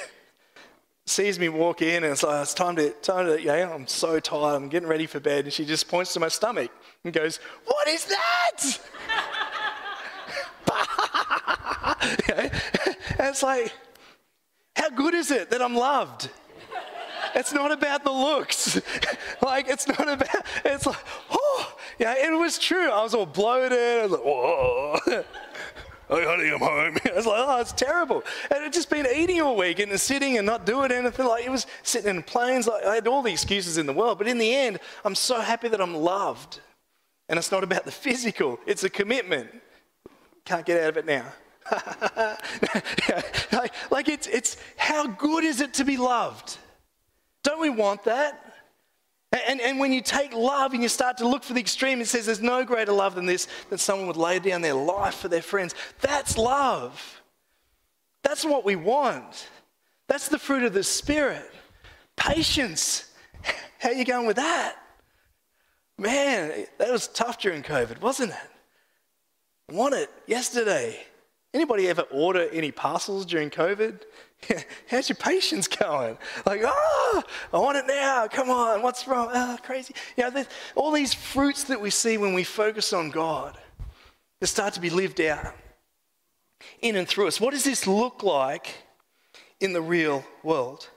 sees 1.06 1.38
me 1.38 1.48
walk 1.48 1.80
in 1.80 2.04
and 2.04 2.12
it's 2.12 2.22
like, 2.22 2.42
it's 2.42 2.52
time 2.52 2.76
to, 2.76 2.90
time 2.90 3.24
to, 3.24 3.40
yeah, 3.40 3.72
I'm 3.72 3.86
so 3.86 4.20
tired, 4.20 4.54
I'm 4.54 4.68
getting 4.68 4.86
ready 4.86 5.06
for 5.06 5.18
bed. 5.18 5.44
And 5.44 5.52
she 5.52 5.64
just 5.64 5.88
points 5.88 6.12
to 6.12 6.20
my 6.20 6.28
stomach 6.28 6.70
and 7.04 7.14
goes, 7.14 7.40
What 7.64 7.88
is 7.88 8.04
that? 8.04 8.78
and 13.18 13.28
it's 13.28 13.42
like, 13.42 13.72
how 14.74 14.90
good 14.90 15.14
is 15.14 15.30
it 15.30 15.48
that 15.48 15.62
I'm 15.62 15.74
loved? 15.74 16.28
It's 17.34 17.54
not 17.54 17.72
about 17.72 18.04
the 18.04 18.12
looks. 18.12 18.78
like, 19.42 19.68
it's 19.68 19.88
not 19.88 20.06
about, 20.06 20.44
it's 20.66 20.84
like, 20.84 20.98
oh, 21.30 21.76
yeah, 21.98 22.14
it 22.14 22.38
was 22.38 22.58
true. 22.58 22.90
I 22.90 23.02
was 23.02 23.14
all 23.14 23.24
bloated. 23.24 23.78
I 23.78 24.02
was 24.02 24.12
like, 24.12 24.24
whoa. 24.24 25.24
Honey, 26.08 26.50
I'm 26.50 26.60
home. 26.60 26.96
I 27.04 27.16
was 27.16 27.26
like, 27.26 27.44
oh, 27.46 27.60
it's 27.60 27.72
terrible. 27.72 28.22
And 28.50 28.64
I'd 28.64 28.72
just 28.72 28.90
been 28.90 29.06
eating 29.14 29.40
all 29.40 29.56
week 29.56 29.78
and 29.80 29.98
sitting 30.00 30.38
and 30.38 30.46
not 30.46 30.64
doing 30.64 30.92
anything. 30.92 31.26
Like, 31.26 31.44
it 31.44 31.50
was 31.50 31.66
sitting 31.82 32.14
in 32.14 32.22
planes. 32.22 32.66
Like, 32.66 32.84
I 32.84 32.94
had 32.94 33.08
all 33.08 33.22
the 33.22 33.32
excuses 33.32 33.78
in 33.78 33.86
the 33.86 33.92
world. 33.92 34.18
But 34.18 34.28
in 34.28 34.38
the 34.38 34.54
end, 34.54 34.78
I'm 35.04 35.14
so 35.14 35.40
happy 35.40 35.68
that 35.68 35.80
I'm 35.80 35.94
loved. 35.94 36.60
And 37.28 37.38
it's 37.38 37.50
not 37.50 37.64
about 37.64 37.84
the 37.84 37.90
physical, 38.06 38.58
it's 38.66 38.84
a 38.84 38.90
commitment. 38.90 39.50
Can't 40.44 40.64
get 40.64 40.80
out 40.80 40.90
of 40.90 40.96
it 40.96 41.06
now. 41.06 41.24
like, 43.52 43.72
like 43.90 44.08
it's, 44.08 44.28
it's 44.28 44.56
how 44.76 45.08
good 45.08 45.42
is 45.42 45.60
it 45.60 45.74
to 45.74 45.84
be 45.84 45.96
loved? 45.96 46.56
Don't 47.42 47.60
we 47.60 47.70
want 47.70 48.04
that? 48.04 48.45
And, 49.48 49.60
and 49.60 49.78
when 49.78 49.92
you 49.92 50.00
take 50.00 50.32
love 50.32 50.72
and 50.72 50.82
you 50.82 50.88
start 50.88 51.16
to 51.18 51.28
look 51.28 51.42
for 51.42 51.52
the 51.52 51.60
extreme, 51.60 52.00
it 52.00 52.06
says 52.06 52.26
there's 52.26 52.40
no 52.40 52.64
greater 52.64 52.92
love 52.92 53.14
than 53.14 53.26
this, 53.26 53.48
that 53.70 53.78
someone 53.78 54.06
would 54.06 54.16
lay 54.16 54.38
down 54.38 54.62
their 54.62 54.74
life 54.74 55.14
for 55.14 55.28
their 55.28 55.42
friends. 55.42 55.74
That's 56.00 56.38
love. 56.38 57.22
That's 58.22 58.44
what 58.44 58.64
we 58.64 58.76
want. 58.76 59.48
That's 60.08 60.28
the 60.28 60.38
fruit 60.38 60.62
of 60.62 60.72
the 60.72 60.82
Spirit. 60.82 61.50
Patience. 62.16 63.12
How 63.78 63.90
are 63.90 63.94
you 63.94 64.04
going 64.04 64.26
with 64.26 64.36
that? 64.36 64.76
Man, 65.98 66.66
that 66.78 66.90
was 66.90 67.08
tough 67.08 67.38
during 67.38 67.62
COVID, 67.62 68.00
wasn't 68.00 68.32
it? 68.32 69.74
Want 69.74 69.94
it 69.94 70.10
yesterday. 70.26 71.04
Anybody 71.56 71.88
ever 71.88 72.02
order 72.10 72.50
any 72.52 72.70
parcels 72.70 73.24
during 73.24 73.48
COVID? 73.48 74.02
How's 74.90 75.08
your 75.08 75.16
patience 75.16 75.66
going? 75.66 76.18
Like, 76.44 76.60
oh, 76.62 77.22
I 77.50 77.58
want 77.58 77.78
it 77.78 77.86
now. 77.86 78.28
Come 78.30 78.50
on, 78.50 78.82
what's 78.82 79.08
wrong? 79.08 79.30
Oh, 79.32 79.56
crazy. 79.62 79.94
You 80.18 80.30
know, 80.30 80.44
all 80.74 80.92
these 80.92 81.14
fruits 81.14 81.64
that 81.64 81.80
we 81.80 81.88
see 81.88 82.18
when 82.18 82.34
we 82.34 82.44
focus 82.44 82.92
on 82.92 83.08
God, 83.08 83.56
they 84.38 84.46
start 84.46 84.74
to 84.74 84.80
be 84.80 84.90
lived 84.90 85.18
out 85.18 85.54
in 86.82 86.94
and 86.94 87.08
through 87.08 87.26
us. 87.26 87.40
What 87.40 87.54
does 87.54 87.64
this 87.64 87.86
look 87.86 88.22
like 88.22 88.74
in 89.58 89.72
the 89.72 89.80
real 89.80 90.26
world? 90.42 90.90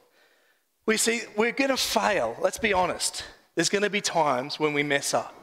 We 0.85 0.97
see 0.97 1.21
we're 1.37 1.53
going 1.53 1.69
to 1.69 1.77
fail. 1.77 2.35
Let's 2.41 2.59
be 2.59 2.73
honest. 2.73 3.23
There's 3.55 3.69
going 3.69 3.83
to 3.83 3.89
be 3.89 4.01
times 4.01 4.59
when 4.59 4.73
we 4.73 4.83
mess 4.83 5.13
up. 5.13 5.38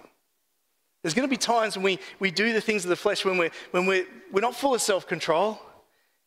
There's 1.07 1.15
going 1.15 1.29
to 1.29 1.33
be 1.33 1.37
times 1.37 1.77
when 1.77 1.85
we, 1.85 2.01
we 2.19 2.33
do 2.33 2.53
the 2.53 2.61
things 2.61 2.85
of 2.85 2.89
the 2.89 2.97
flesh 2.97 3.25
when 3.25 3.39
we're, 3.39 3.53
when 3.71 3.87
we're, 3.87 4.09
we're 4.33 4.41
not 4.41 4.57
full 4.57 4.75
of 4.75 4.83
self 4.83 5.07
control. 5.07 5.57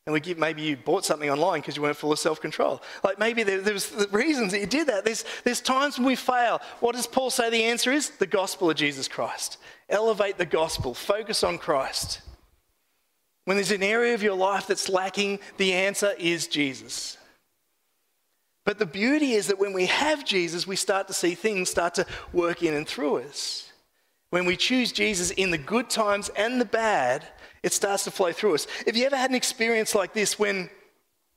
And 0.05 0.13
we 0.13 0.21
give, 0.21 0.37
maybe 0.37 0.61
you 0.61 0.77
bought 0.77 1.03
something 1.03 1.29
online 1.29 1.59
because 1.59 1.75
you 1.75 1.81
weren't 1.81 1.97
full 1.97 2.13
of 2.13 2.17
self 2.17 2.39
control. 2.39 2.81
Like 3.03 3.19
maybe 3.19 3.43
there, 3.43 3.59
there 3.59 3.73
was 3.73 4.07
reasons 4.09 4.53
that 4.53 4.59
you 4.59 4.65
did 4.65 4.87
that. 4.87 5.03
There's, 5.03 5.25
there's 5.43 5.59
times 5.59 5.97
when 5.97 6.07
we 6.07 6.15
fail. 6.15 6.61
What 6.79 6.95
does 6.95 7.07
Paul 7.07 7.29
say 7.29 7.49
the 7.49 7.65
answer 7.65 7.91
is? 7.91 8.11
The 8.11 8.25
gospel 8.25 8.69
of 8.69 8.77
Jesus 8.77 9.09
Christ. 9.09 9.57
Elevate 9.89 10.37
the 10.37 10.45
gospel, 10.45 10.93
focus 10.93 11.43
on 11.43 11.57
Christ. 11.57 12.21
When 13.43 13.57
there's 13.57 13.71
an 13.71 13.83
area 13.83 14.13
of 14.13 14.23
your 14.23 14.35
life 14.35 14.65
that's 14.65 14.87
lacking, 14.87 15.39
the 15.57 15.73
answer 15.73 16.13
is 16.17 16.47
Jesus. 16.47 17.17
But 18.63 18.79
the 18.79 18.85
beauty 18.85 19.33
is 19.33 19.47
that 19.47 19.59
when 19.59 19.73
we 19.73 19.87
have 19.87 20.23
Jesus, 20.23 20.65
we 20.65 20.77
start 20.77 21.07
to 21.07 21.13
see 21.13 21.35
things 21.35 21.69
start 21.69 21.95
to 21.95 22.05
work 22.31 22.63
in 22.63 22.73
and 22.73 22.87
through 22.87 23.17
us. 23.23 23.68
When 24.29 24.45
we 24.45 24.55
choose 24.57 24.91
Jesus 24.91 25.31
in 25.31 25.51
the 25.51 25.57
good 25.57 25.89
times 25.89 26.29
and 26.29 26.61
the 26.61 26.65
bad, 26.65 27.25
it 27.63 27.73
starts 27.73 28.03
to 28.03 28.11
flow 28.11 28.31
through 28.31 28.55
us. 28.55 28.67
Have 28.85 28.95
you 28.95 29.05
ever 29.05 29.17
had 29.17 29.31
an 29.31 29.35
experience 29.35 29.95
like 29.95 30.13
this 30.13 30.37
when 30.37 30.69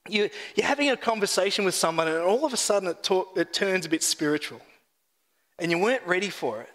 you, 0.09 0.28
are 0.59 0.62
having 0.62 0.90
a 0.90 0.96
conversation 0.96 1.64
with 1.64 1.74
someone 1.74 2.09
and 2.09 2.18
all 2.18 2.44
of 2.44 2.52
a 2.52 2.57
sudden 2.57 2.88
it, 2.88 3.09
it 3.37 3.52
turns 3.52 3.87
a 3.87 3.88
bit 3.88 4.02
spiritual 4.02 4.61
and 5.59 5.70
you 5.70 5.78
weren't 5.78 6.07
ready 6.07 6.28
for 6.28 6.61
it? 6.61 6.72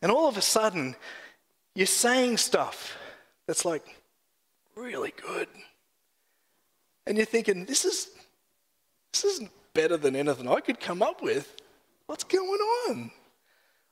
And 0.00 0.10
all 0.10 0.28
of 0.28 0.36
a 0.36 0.42
sudden 0.42 0.96
you're 1.74 1.86
saying 1.86 2.38
stuff 2.38 2.96
that's 3.46 3.64
like 3.64 3.84
really 4.74 5.12
good. 5.26 5.48
And 7.06 7.16
you're 7.16 7.26
thinking, 7.26 7.64
this 7.64 7.84
is 7.84 8.10
this 9.12 9.24
isn't 9.24 9.50
better 9.74 9.96
than 9.96 10.14
anything 10.16 10.48
I 10.48 10.60
could 10.60 10.80
come 10.80 11.02
up 11.02 11.22
with. 11.22 11.54
What's 12.06 12.24
going 12.24 12.60
on? 12.88 13.10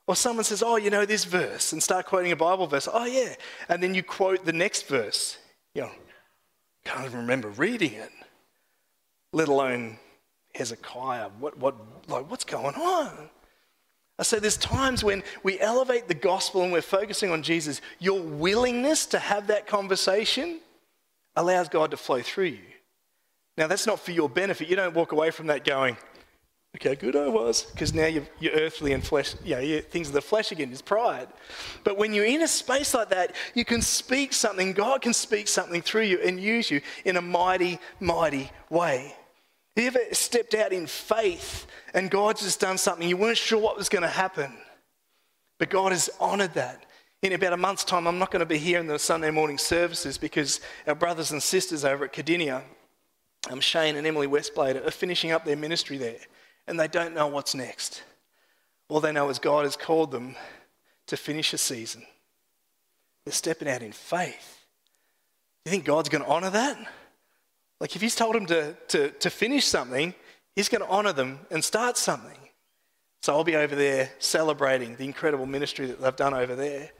Or 0.07 0.15
someone 0.15 0.45
says, 0.45 0.63
Oh, 0.63 0.77
you 0.77 0.91
know 0.91 1.05
this 1.05 1.25
verse, 1.25 1.73
and 1.73 1.83
start 1.83 2.07
quoting 2.07 2.33
a 2.33 2.37
Bible 2.37 2.67
verse. 2.67 2.89
Oh, 2.93 3.07
yeah. 3.07 3.35
And 3.69 3.83
then 3.83 3.95
you 3.95 4.03
quote 4.03 4.45
the 4.45 4.53
next 4.53 4.87
verse. 4.87 5.39
You 5.75 5.83
know, 5.83 5.91
can't 6.85 7.05
even 7.05 7.21
remember 7.21 7.49
reading 7.49 7.93
it, 7.95 8.11
let 9.33 9.49
alone 9.49 9.99
Hezekiah. 10.55 11.31
What, 11.39 11.59
what, 11.59 11.75
like, 12.09 12.31
what's 12.31 12.45
going 12.45 12.77
on? 12.77 13.31
I 14.19 14.23
say 14.23 14.39
there's 14.39 14.57
times 14.57 15.05
when 15.05 15.23
we 15.43 15.61
elevate 15.61 16.09
the 16.09 16.15
gospel 16.15 16.63
and 16.63 16.73
we're 16.73 16.81
focusing 16.81 17.31
on 17.31 17.43
Jesus. 17.43 17.83
Your 17.99 18.21
willingness 18.21 19.05
to 19.07 19.19
have 19.19 19.49
that 19.49 19.67
conversation 19.67 20.61
allows 21.35 21.69
God 21.69 21.91
to 21.91 21.99
flow 21.99 22.23
through 22.23 22.45
you. 22.45 22.65
Now, 23.59 23.67
that's 23.67 23.87
not 23.87 24.01
for 24.01 24.13
your 24.13 24.29
benefit. 24.29 24.69
You 24.69 24.77
don't 24.77 24.95
walk 24.95 25.13
away 25.13 25.31
from 25.31 25.49
that 25.49 25.65
going, 25.65 25.97
Okay, 26.77 26.95
good 26.95 27.17
I 27.17 27.29
was, 27.29 27.63
because 27.63 27.95
now 27.95 28.05
you're, 28.05 28.27
you're, 28.39 28.53
earthly 28.53 28.93
and 28.93 29.03
flesh, 29.03 29.35
you 29.43 29.57
know, 29.57 29.81
things 29.81 30.09
of 30.09 30.13
the 30.13 30.21
flesh 30.21 30.53
again, 30.53 30.71
is 30.71 30.83
pride. 30.83 31.27
But 31.85 31.97
when 31.97 32.13
you're 32.13 32.27
in 32.27 32.43
a 32.43 32.49
space 32.49 32.93
like 32.93 33.09
that, 33.09 33.35
you 33.55 33.65
can 33.65 33.81
speak 33.81 34.35
something, 34.35 34.75
God 34.75 35.01
can 35.01 35.15
speak 35.15 35.49
something 35.49 35.81
through 35.81 36.03
you 36.03 36.21
and 36.21 36.39
use 36.39 36.71
you 36.71 36.83
in 37.07 37.17
a 37.17 37.23
mighty, 37.23 37.79
mighty 37.99 38.51
way. 38.69 39.15
Have 39.75 39.85
you 39.85 39.89
ever 39.89 40.15
stepped 40.15 40.53
out 40.53 40.75
in 40.75 40.87
faith 40.87 41.67
and 41.95 42.11
God's 42.11 42.43
just 42.43 42.61
done 42.61 42.77
something, 42.77 43.09
you 43.09 43.17
weren't 43.17 43.39
sure 43.39 43.59
what 43.59 43.79
was 43.79 43.89
going 43.89 44.03
to 44.03 44.09
happen, 44.09 44.53
but 45.57 45.71
God 45.71 45.93
has 45.93 46.11
honored 46.21 46.53
that. 46.55 46.85
In 47.23 47.33
about 47.33 47.55
a 47.55 47.57
month's 47.57 47.85
time, 47.85 48.07
I'm 48.07 48.19
not 48.19 48.31
going 48.31 48.41
to 48.41 48.47
be 48.47 48.59
here 48.59 48.79
in 48.79 48.87
the 48.87 48.99
Sunday 48.99 49.31
morning 49.31 49.57
services 49.57 50.19
because 50.19 50.61
our 50.87 50.95
brothers 50.95 51.33
and 51.33 51.43
sisters 51.43 51.87
over 51.87 52.05
at 52.05 52.13
Cardinia, 52.13 52.63
um, 53.49 53.61
Shane 53.61 53.97
and 53.97 54.07
Emily 54.07 54.27
Westblade, 54.27 54.87
are 54.87 54.91
finishing 54.91 55.31
up 55.31 55.47
their 55.47 55.57
ministry 55.57 55.97
there 55.97 56.19
and 56.67 56.79
they 56.79 56.89
don't 56.89 57.15
know 57.15 57.27
what's 57.27 57.55
next. 57.55 58.03
All 58.89 59.01
they 59.01 59.13
know 59.13 59.29
is 59.29 59.39
God 59.39 59.65
has 59.65 59.77
called 59.77 60.11
them 60.11 60.37
to 61.07 61.17
finish 61.17 61.53
a 61.53 61.59
season. 61.59 62.05
They're 63.25 63.33
stepping 63.33 63.69
out 63.69 63.83
in 63.83 63.93
faith. 63.93 64.65
You 65.65 65.71
think 65.71 65.85
God's 65.85 66.09
going 66.09 66.23
to 66.23 66.31
honor 66.31 66.51
that? 66.51 66.79
Like, 67.81 67.95
if 67.97 68.03
He's 68.03 68.15
told 68.15 68.35
them 68.35 68.47
to, 68.47 68.75
to, 68.89 69.11
to 69.11 69.31
finish 69.31 69.67
something, 69.67 70.15
He's 70.55 70.69
going 70.69 70.83
to 70.83 70.89
honor 70.89 71.13
them 71.13 71.41
and 71.51 71.63
start 71.63 71.97
something. 71.97 72.39
So 73.23 73.35
I'll 73.35 73.45
be 73.45 73.57
over 73.57 73.75
there 73.75 74.11
celebrating 74.19 74.97
the 74.97 75.05
incredible 75.05 75.47
ministry 75.47 75.87
that 75.87 76.01
they've 76.01 76.17
done 76.17 76.35
over 76.35 76.55
there 76.55 76.91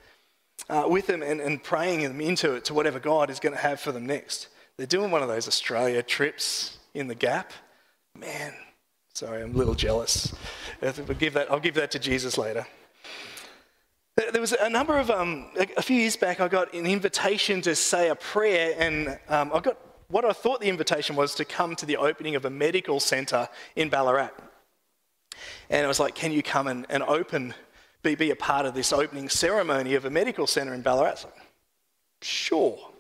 uh, 0.69 0.85
with 0.89 1.07
them 1.07 1.23
and, 1.23 1.41
and 1.41 1.63
praying 1.63 2.03
them 2.03 2.21
into 2.21 2.55
it 2.55 2.65
to 2.67 2.75
whatever 2.75 2.99
God 2.99 3.31
is 3.31 3.39
going 3.39 3.55
to 3.55 3.61
have 3.61 3.81
for 3.81 3.93
them 3.93 4.07
next. 4.07 4.49
They're 4.77 4.87
doing 4.87 5.11
one 5.11 5.23
of 5.23 5.29
those 5.29 5.47
Australia 5.49 6.03
trips 6.03 6.79
in 6.95 7.07
the 7.07 7.15
gap. 7.15 7.53
Man, 8.19 8.53
Sorry, 9.17 9.43
I'm 9.43 9.55
a 9.55 9.57
little 9.57 9.75
jealous. 9.75 10.35
I'll 10.83 10.93
give 10.93 11.33
that, 11.33 11.51
I'll 11.51 11.59
give 11.59 11.73
that 11.77 11.91
to 11.93 11.99
Jesus 11.99 12.37
later. 12.37 12.67
There 14.15 14.43
was 14.43 14.53
a 14.53 14.69
number 14.69 14.99
of, 14.99 15.11
um, 15.11 15.47
a 15.79 15.81
few 15.81 15.97
years 15.97 16.17
back, 16.17 16.39
I 16.39 16.49
got 16.49 16.75
an 16.75 16.85
invitation 16.85 17.63
to 17.63 17.75
say 17.75 18.11
a 18.11 18.15
prayer, 18.15 18.75
and 18.79 19.19
um, 19.31 19.53
I 19.55 19.61
got 19.61 19.79
what 20.09 20.27
I 20.27 20.33
thought 20.33 20.61
the 20.61 20.69
invitation 20.69 21.17
was 21.17 21.35
to 21.37 21.47
come 21.47 21.75
to 21.77 21.87
the 21.87 21.97
opening 21.97 22.35
of 22.35 22.45
a 22.45 22.51
medical 22.51 23.01
centre 23.01 23.49
in 23.75 23.89
Ballarat. 23.89 24.33
And 25.71 25.87
I 25.87 25.89
was 25.89 25.99
like, 25.99 26.15
can 26.15 26.31
you 26.31 26.43
come 26.43 26.67
and, 26.67 26.85
and 26.91 27.03
open, 27.03 27.55
be, 28.03 28.17
be 28.17 28.33
a 28.33 28.37
part 28.37 28.67
of 28.67 28.75
this 28.75 28.93
opening 28.93 29.31
ceremony 29.31 29.95
of 29.95 30.05
a 30.05 30.11
medical 30.11 30.47
centre 30.47 30.75
in 30.75 30.83
Ballarat? 30.83 31.15
So, 31.15 31.29
sure. 32.21 32.91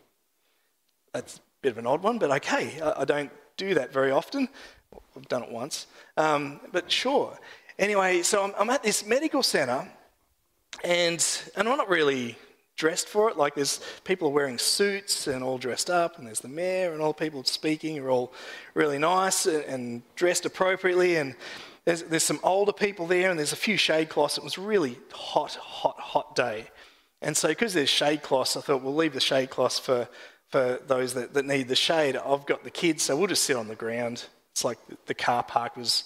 That's 1.12 1.36
a 1.36 1.40
bit 1.60 1.72
of 1.72 1.78
an 1.78 1.86
odd 1.86 2.02
one, 2.02 2.18
but 2.18 2.30
okay. 2.30 2.80
I, 2.80 3.02
I 3.02 3.04
don't 3.04 3.30
do 3.56 3.74
that 3.74 3.92
very 3.92 4.10
often. 4.10 4.48
I've 5.16 5.28
done 5.28 5.42
it 5.42 5.50
once. 5.50 5.86
Um, 6.16 6.60
but 6.72 6.90
sure. 6.90 7.38
Anyway, 7.78 8.22
so 8.22 8.44
I'm, 8.44 8.54
I'm 8.58 8.70
at 8.70 8.82
this 8.82 9.06
medical 9.06 9.42
centre, 9.42 9.90
and, 10.84 11.24
and 11.56 11.68
I'm 11.68 11.76
not 11.76 11.88
really 11.88 12.36
dressed 12.76 13.08
for 13.08 13.30
it. 13.30 13.36
Like 13.36 13.54
there's 13.54 13.80
people 14.04 14.32
wearing 14.32 14.58
suits 14.58 15.26
and 15.26 15.42
all 15.42 15.58
dressed 15.58 15.90
up, 15.90 16.18
and 16.18 16.26
there's 16.26 16.40
the 16.40 16.48
mayor 16.48 16.92
and 16.92 17.02
all 17.02 17.12
the 17.12 17.24
people 17.24 17.44
speaking 17.44 17.98
are 17.98 18.10
all 18.10 18.32
really 18.74 18.98
nice 18.98 19.46
and, 19.46 19.64
and 19.64 20.02
dressed 20.14 20.46
appropriately. 20.46 21.16
And 21.16 21.34
there's, 21.84 22.02
there's 22.02 22.22
some 22.22 22.40
older 22.42 22.72
people 22.72 23.06
there, 23.06 23.30
and 23.30 23.38
there's 23.38 23.52
a 23.52 23.56
few 23.56 23.76
shade 23.76 24.08
cloths. 24.08 24.38
It 24.38 24.44
was 24.44 24.58
really 24.58 24.98
hot, 25.12 25.54
hot, 25.54 25.98
hot 25.98 26.34
day. 26.34 26.66
And 27.22 27.36
so 27.36 27.48
because 27.48 27.74
there's 27.74 27.88
shade 27.88 28.22
cloths, 28.22 28.56
I 28.56 28.60
thought 28.60 28.82
we'll 28.82 28.94
leave 28.94 29.14
the 29.14 29.20
shade 29.20 29.50
cloths 29.50 29.78
for, 29.78 30.08
for 30.48 30.80
those 30.86 31.14
that, 31.14 31.34
that 31.34 31.44
need 31.44 31.68
the 31.68 31.76
shade. 31.76 32.16
I've 32.16 32.46
got 32.46 32.64
the 32.64 32.70
kids, 32.70 33.02
so 33.02 33.16
we'll 33.16 33.26
just 33.26 33.44
sit 33.44 33.56
on 33.56 33.68
the 33.68 33.74
ground 33.74 34.26
it's 34.56 34.64
like 34.64 34.78
the 35.04 35.12
car 35.12 35.42
park 35.42 35.76
was 35.76 36.04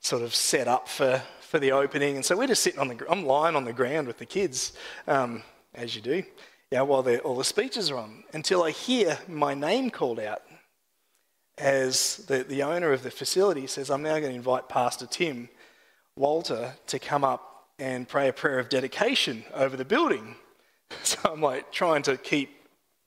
sort 0.00 0.22
of 0.22 0.34
set 0.34 0.66
up 0.68 0.88
for, 0.88 1.20
for 1.40 1.58
the 1.58 1.72
opening. 1.72 2.16
And 2.16 2.24
so 2.24 2.34
we're 2.34 2.46
just 2.46 2.62
sitting 2.62 2.80
on 2.80 2.88
the, 2.88 3.04
I'm 3.10 3.26
lying 3.26 3.54
on 3.54 3.66
the 3.66 3.74
ground 3.74 4.06
with 4.06 4.16
the 4.16 4.24
kids, 4.24 4.72
um, 5.06 5.42
as 5.74 5.94
you 5.94 6.00
do, 6.00 6.22
yeah, 6.70 6.80
while 6.80 7.06
all 7.18 7.36
the 7.36 7.44
speeches 7.44 7.90
are 7.90 7.98
on, 7.98 8.24
until 8.32 8.62
I 8.62 8.70
hear 8.70 9.18
my 9.28 9.52
name 9.52 9.90
called 9.90 10.18
out 10.18 10.40
as 11.58 12.24
the, 12.26 12.42
the 12.42 12.62
owner 12.62 12.90
of 12.90 13.02
the 13.02 13.10
facility 13.10 13.66
says, 13.66 13.90
I'm 13.90 14.02
now 14.02 14.18
going 14.18 14.32
to 14.32 14.36
invite 14.36 14.70
Pastor 14.70 15.04
Tim 15.04 15.50
Walter 16.16 16.76
to 16.86 16.98
come 16.98 17.22
up 17.22 17.66
and 17.78 18.08
pray 18.08 18.28
a 18.28 18.32
prayer 18.32 18.58
of 18.58 18.70
dedication 18.70 19.44
over 19.52 19.76
the 19.76 19.84
building. 19.84 20.36
So 21.02 21.18
I'm 21.24 21.42
like 21.42 21.70
trying 21.70 22.02
to 22.04 22.16
keep 22.16 22.50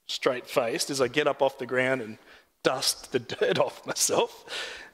straight 0.07 0.45
faced 0.45 0.89
as 0.89 0.99
I 0.99 1.07
get 1.07 1.25
up 1.25 1.41
off 1.41 1.57
the 1.57 1.65
ground 1.65 2.01
and 2.01 2.17
dust 2.63 3.11
the 3.11 3.19
dirt 3.19 3.59
off 3.65 3.85
myself 3.85 4.45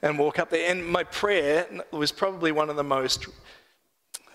and 0.02 0.18
walk 0.18 0.38
up 0.38 0.50
there. 0.50 0.70
And 0.70 0.86
my 0.86 1.04
prayer 1.04 1.66
was 1.90 2.12
probably 2.12 2.52
one 2.52 2.70
of 2.70 2.76
the 2.76 2.84
most 2.84 3.26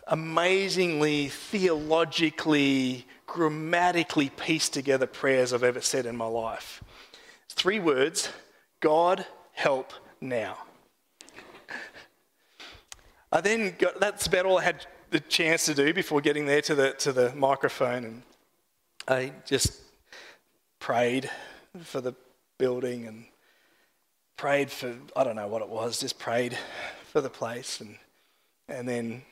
amazingly 0.08 1.28
theologically, 1.28 3.06
grammatically 3.28 4.30
pieced 4.30 4.74
together 4.74 5.06
prayers 5.06 5.54
I've 5.54 5.64
ever 5.64 5.82
said 5.82 6.06
in 6.06 6.18
my 6.18 6.26
life. 6.26 6.84
Three 7.50 7.80
words 7.80 8.30
God 8.80 9.26
help 9.54 9.94
now. 10.20 10.58
I 13.32 13.42
then 13.42 13.76
got, 13.78 14.00
that's 14.00 14.26
about 14.28 14.46
all 14.46 14.58
I 14.58 14.64
had 14.64 14.86
the 15.12 15.20
chance 15.20 15.66
to 15.66 15.74
do 15.74 15.94
before 15.94 16.22
getting 16.22 16.46
there 16.46 16.62
to 16.62 16.76
the, 16.76 16.92
to 16.94 17.12
the 17.12 17.34
microphone. 17.36 18.06
And 18.06 18.22
I 19.08 19.34
just 19.46 19.82
prayed 20.80 21.30
for 21.84 22.02
the 22.02 22.16
building 22.60 23.08
and 23.08 23.26
prayed 24.38 24.70
for, 24.70 24.96
I 25.16 25.24
don't 25.24 25.36
know 25.36 25.48
what 25.48 25.64
it 25.64 25.70
was, 25.70 26.00
just 26.00 26.20
prayed 26.20 26.56
for 27.12 27.22
the 27.22 27.30
place 27.30 27.82
and, 27.82 27.98
and 28.68 28.88
then 28.88 29.24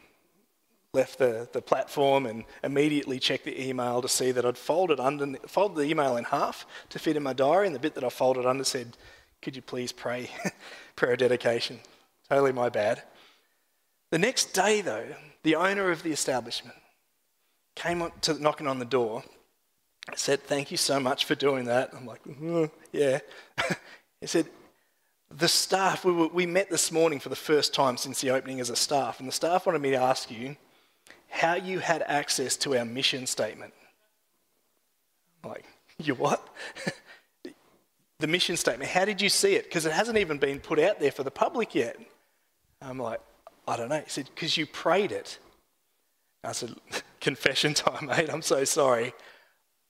left 0.93 1.19
the, 1.19 1.47
the 1.53 1.61
platform 1.61 2.25
and 2.25 2.43
immediately 2.63 3.19
checked 3.19 3.45
the 3.45 3.61
email 3.63 4.01
to 4.01 4.09
see 4.09 4.31
that 4.31 4.45
I'd 4.45 4.57
folded, 4.57 4.99
under, 4.99 5.37
folded 5.47 5.77
the 5.77 5.83
email 5.89 6.17
in 6.17 6.23
half 6.23 6.65
to 6.89 6.97
fit 6.97 7.15
in 7.15 7.21
my 7.21 7.33
diary 7.33 7.67
and 7.67 7.75
the 7.75 7.79
bit 7.79 7.93
that 7.93 8.03
I 8.03 8.09
folded 8.09 8.47
under 8.47 8.63
said, 8.63 8.97
could 9.41 9.55
you 9.55 9.61
please 9.61 9.91
pray, 9.91 10.31
prayer 10.95 11.15
dedication. 11.15 11.79
Totally 12.27 12.51
my 12.51 12.69
bad. 12.69 13.03
The 14.09 14.17
next 14.17 14.53
day 14.53 14.81
though, 14.81 15.05
the 15.43 15.55
owner 15.55 15.91
of 15.91 16.01
the 16.01 16.11
establishment 16.11 16.75
came 17.75 18.11
to 18.21 18.41
knocking 18.41 18.67
on 18.67 18.79
the 18.79 18.85
door 18.85 19.23
said, 20.15 20.43
Thank 20.43 20.71
you 20.71 20.77
so 20.77 20.99
much 20.99 21.25
for 21.25 21.35
doing 21.35 21.65
that. 21.65 21.91
I'm 21.93 22.05
like, 22.05 22.23
mm, 22.23 22.71
Yeah. 22.91 23.19
he 24.21 24.27
said, 24.27 24.47
The 25.29 25.47
staff, 25.47 26.05
we, 26.05 26.11
were, 26.11 26.27
we 26.27 26.45
met 26.45 26.69
this 26.69 26.91
morning 26.91 27.19
for 27.19 27.29
the 27.29 27.35
first 27.35 27.73
time 27.73 27.97
since 27.97 28.21
the 28.21 28.31
opening 28.31 28.59
as 28.59 28.69
a 28.69 28.75
staff, 28.75 29.19
and 29.19 29.27
the 29.27 29.33
staff 29.33 29.65
wanted 29.65 29.81
me 29.81 29.91
to 29.91 29.97
ask 29.97 30.31
you 30.31 30.55
how 31.29 31.55
you 31.55 31.79
had 31.79 32.03
access 32.03 32.55
to 32.57 32.77
our 32.77 32.85
mission 32.85 33.27
statement. 33.27 33.73
I'm 35.43 35.51
like, 35.51 35.65
You 35.97 36.15
what? 36.15 36.47
the 38.19 38.27
mission 38.27 38.57
statement, 38.57 38.89
how 38.89 39.05
did 39.05 39.21
you 39.21 39.29
see 39.29 39.55
it? 39.55 39.65
Because 39.65 39.85
it 39.85 39.91
hasn't 39.91 40.17
even 40.17 40.37
been 40.37 40.59
put 40.59 40.79
out 40.79 40.99
there 40.99 41.11
for 41.11 41.23
the 41.23 41.31
public 41.31 41.75
yet. 41.75 41.97
I'm 42.81 42.97
like, 42.97 43.19
I 43.67 43.75
don't 43.75 43.89
know. 43.89 43.99
He 43.99 44.09
said, 44.09 44.29
Because 44.33 44.57
you 44.57 44.65
prayed 44.65 45.11
it. 45.11 45.37
I 46.43 46.53
said, 46.53 46.73
Confession 47.19 47.73
time, 47.73 48.05
mate. 48.07 48.29
I'm 48.31 48.41
so 48.41 48.63
sorry. 48.63 49.13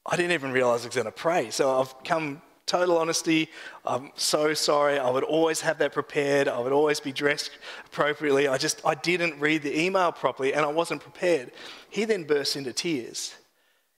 I 0.08 0.16
didn't 0.16 0.32
even 0.32 0.52
realize 0.52 0.84
I 0.84 0.88
was 0.88 0.96
going 0.96 1.06
to 1.06 1.12
pray. 1.12 1.50
So 1.50 1.80
I've 1.80 2.04
come 2.04 2.42
total 2.66 2.98
honesty. 2.98 3.50
I'm 3.86 4.12
so 4.16 4.54
sorry. 4.54 5.00
I 5.00 5.10
would 5.10 5.24
always 5.24 5.62
have 5.62 5.80
that 5.80 5.94
prepared. 5.94 6.48
I 6.48 6.60
would 6.60 6.74
always 6.74 7.00
be 7.00 7.12
dressed 7.12 7.52
appropriately. 7.88 8.48
I 8.48 8.58
just, 8.58 8.82
I 8.86 8.94
didn't 8.96 9.40
read 9.40 9.64
the 9.64 9.80
email 9.80 10.12
properly 10.12 10.54
and 10.54 10.64
I 10.64 10.70
wasn't 10.70 11.02
prepared. 11.02 11.52
He 11.90 12.06
then 12.06 12.24
bursts 12.24 12.56
into 12.56 12.74
tears 12.74 13.36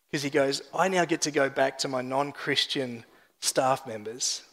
because 0.09 0.23
he 0.23 0.29
goes, 0.29 0.61
I 0.73 0.87
now 0.87 1.05
get 1.05 1.21
to 1.21 1.31
go 1.31 1.49
back 1.49 1.77
to 1.79 1.87
my 1.87 2.01
non 2.01 2.31
Christian 2.31 3.03
staff 3.39 3.85
members 3.85 4.43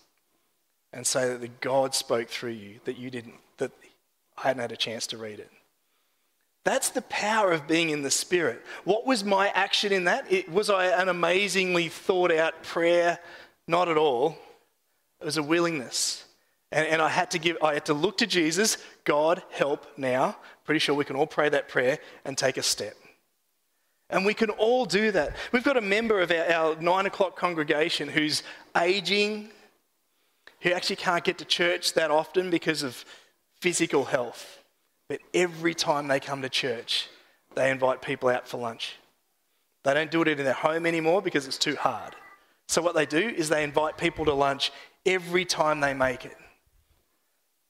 and 0.93 1.07
say 1.07 1.29
that 1.29 1.41
the 1.41 1.49
God 1.49 1.95
spoke 1.95 2.29
through 2.29 2.51
you, 2.51 2.81
that 2.85 2.97
you 2.97 3.11
didn't, 3.11 3.35
that 3.59 3.73
I 4.39 4.49
hadn't 4.49 4.63
had 4.63 4.73
a 4.73 4.77
chance 4.77 5.07
to 5.09 5.19
read 5.19 5.39
it. 5.39 5.51
That's 6.67 6.89
the 6.89 7.03
power 7.03 7.53
of 7.53 7.69
being 7.69 7.91
in 7.91 8.03
the 8.03 8.11
Spirit. 8.11 8.61
What 8.83 9.07
was 9.07 9.23
my 9.23 9.51
action 9.51 9.93
in 9.93 10.07
that? 10.07 10.31
It, 10.33 10.51
was 10.51 10.69
I 10.69 10.87
an 10.87 11.09
amazingly 11.09 11.89
thought 11.89 12.33
out 12.33 12.65
prayer? 12.65 13.21
Not 13.69 13.89
at 13.89 13.97
all. 13.97 14.37
It 15.21 15.25
was 15.25 15.37
a 15.37 15.45
willingness. 15.45 16.25
And, 16.73 16.85
and 16.89 17.01
I 17.01 17.09
had 17.09 17.31
to 17.31 17.39
give, 17.39 17.57
I 17.63 17.75
had 17.75 17.85
to 17.85 17.95
look 17.95 18.19
to 18.19 18.27
Jesus, 18.27 18.79
God, 19.05 19.45
help 19.53 19.87
now. 19.97 20.39
Pretty 20.65 20.81
sure 20.81 20.97
we 20.97 21.05
can 21.05 21.15
all 21.15 21.29
pray 21.29 21.49
that 21.49 21.69
prayer 21.69 22.01
and 22.25 22.37
take 22.37 22.57
a 22.57 22.65
step. 22.65 22.97
And 24.11 24.27
we 24.27 24.35
can 24.35 24.51
all 24.51 24.87
do 24.87 25.13
that. 25.13 25.37
We've 25.53 25.63
got 25.63 25.77
a 25.77 25.81
member 25.81 26.21
of 26.21 26.33
our, 26.33 26.53
our 26.53 26.83
nine 26.83 27.07
o'clock 27.07 27.37
congregation 27.37 28.09
who's 28.09 28.43
aging, 28.77 29.51
who 30.63 30.73
actually 30.73 30.97
can't 30.97 31.23
get 31.23 31.39
to 31.39 31.45
church 31.45 31.95
that 31.95 32.11
often 32.11 32.51
because 32.51 32.83
of 32.83 33.05
physical 33.61 34.05
health. 34.05 34.56
But 35.09 35.21
every 35.35 35.75
time 35.75 36.09
they 36.09 36.21
come 36.21 36.43
to 36.43 36.49
church, 36.49 37.09
they 37.55 37.71
invite 37.71 38.03
people 38.03 38.29
out 38.29 38.49
for 38.49 38.59
lunch. 38.59 38.97
They 39.85 39.95
don't 39.95 40.11
do 40.11 40.23
it 40.23 40.29
in 40.29 40.39
their 40.39 40.53
home 40.53 40.85
anymore 40.85 41.23
because 41.23 41.47
it's 41.47 41.59
too 41.59 41.77
hard. 41.77 42.17
So, 42.69 42.83
what 42.83 42.97
they 42.97 43.07
do 43.07 43.19
is 43.19 43.49
they 43.49 43.63
invite 43.63 43.97
people 43.97 44.25
to 44.25 44.35
lunch 44.35 44.73
every 45.05 45.45
time 45.45 45.81
they 45.81 45.95
make 45.95 46.25
it. 46.25 46.37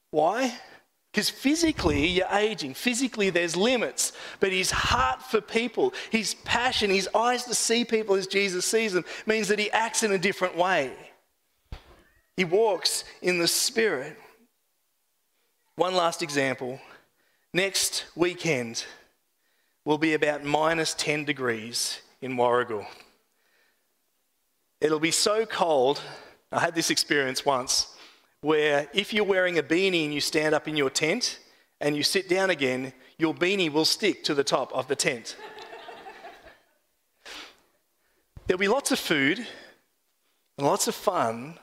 Why? 0.09 0.57
Because 1.11 1.29
physically 1.29 2.07
you're 2.07 2.27
aging, 2.31 2.73
physically 2.73 3.29
there's 3.29 3.55
limits, 3.55 4.13
but 4.39 4.51
his 4.51 4.71
heart 4.71 5.21
for 5.21 5.41
people, 5.41 5.93
his 6.09 6.33
passion, 6.33 6.89
his 6.89 7.09
eyes 7.15 7.43
to 7.45 7.55
see 7.55 7.85
people 7.85 8.15
as 8.15 8.27
Jesus 8.27 8.65
sees 8.65 8.93
them 8.93 9.05
means 9.25 9.47
that 9.47 9.59
he 9.59 9.71
acts 9.71 10.03
in 10.03 10.11
a 10.11 10.17
different 10.17 10.57
way. 10.57 10.91
He 12.35 12.45
walks 12.45 13.03
in 13.21 13.39
the 13.39 13.47
Spirit. 13.47 14.17
One 15.75 15.95
last 15.95 16.21
example 16.21 16.79
Next 17.53 18.05
weekend 18.15 18.85
will 19.85 19.97
be 19.97 20.13
about 20.13 20.43
minus 20.43 20.93
10 20.93 21.23
degrees 21.23 22.01
in 22.21 22.35
Warragul. 22.35 22.85
It'll 24.81 24.99
be 24.99 25.11
so 25.11 25.45
cold. 25.45 26.01
I 26.51 26.59
had 26.59 26.75
this 26.75 26.89
experience 26.89 27.45
once 27.45 27.95
where 28.41 28.87
if 28.93 29.13
you're 29.13 29.23
wearing 29.23 29.57
a 29.57 29.63
beanie 29.63 30.03
and 30.05 30.13
you 30.13 30.21
stand 30.21 30.53
up 30.53 30.67
in 30.67 30.75
your 30.77 30.89
tent 30.89 31.39
and 31.79 31.95
you 31.95 32.03
sit 32.03 32.29
down 32.29 32.49
again, 32.49 32.93
your 33.17 33.33
beanie 33.33 33.71
will 33.71 33.85
stick 33.85 34.23
to 34.25 34.33
the 34.33 34.43
top 34.43 34.71
of 34.73 34.87
the 34.87 34.95
tent. 34.95 35.37
There'll 38.47 38.59
be 38.59 38.67
lots 38.67 38.91
of 38.91 38.99
food 38.99 39.39
and 40.57 40.67
lots 40.67 40.87
of 40.87 40.95
fun, 40.95 41.57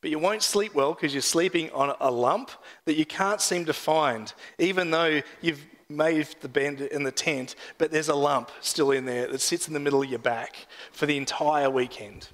but 0.00 0.10
you 0.10 0.18
won't 0.18 0.42
sleep 0.42 0.74
well 0.74 0.94
because 0.94 1.12
you're 1.12 1.22
sleeping 1.22 1.70
on 1.70 1.94
a 2.00 2.10
lump 2.10 2.50
that 2.84 2.96
you 2.96 3.04
can't 3.04 3.40
seem 3.40 3.64
to 3.64 3.72
find, 3.72 4.32
even 4.58 4.90
though 4.90 5.20
you've 5.40 5.64
made 5.88 6.28
the 6.40 6.48
bed 6.48 6.80
in 6.80 7.02
the 7.02 7.12
tent, 7.12 7.56
but 7.78 7.90
there's 7.90 8.08
a 8.08 8.14
lump 8.14 8.50
still 8.60 8.90
in 8.90 9.06
there 9.06 9.26
that 9.26 9.40
sits 9.40 9.66
in 9.66 9.74
the 9.74 9.80
middle 9.80 10.02
of 10.02 10.08
your 10.08 10.18
back 10.18 10.66
for 10.92 11.06
the 11.06 11.16
entire 11.16 11.70
weekend. 11.70 12.28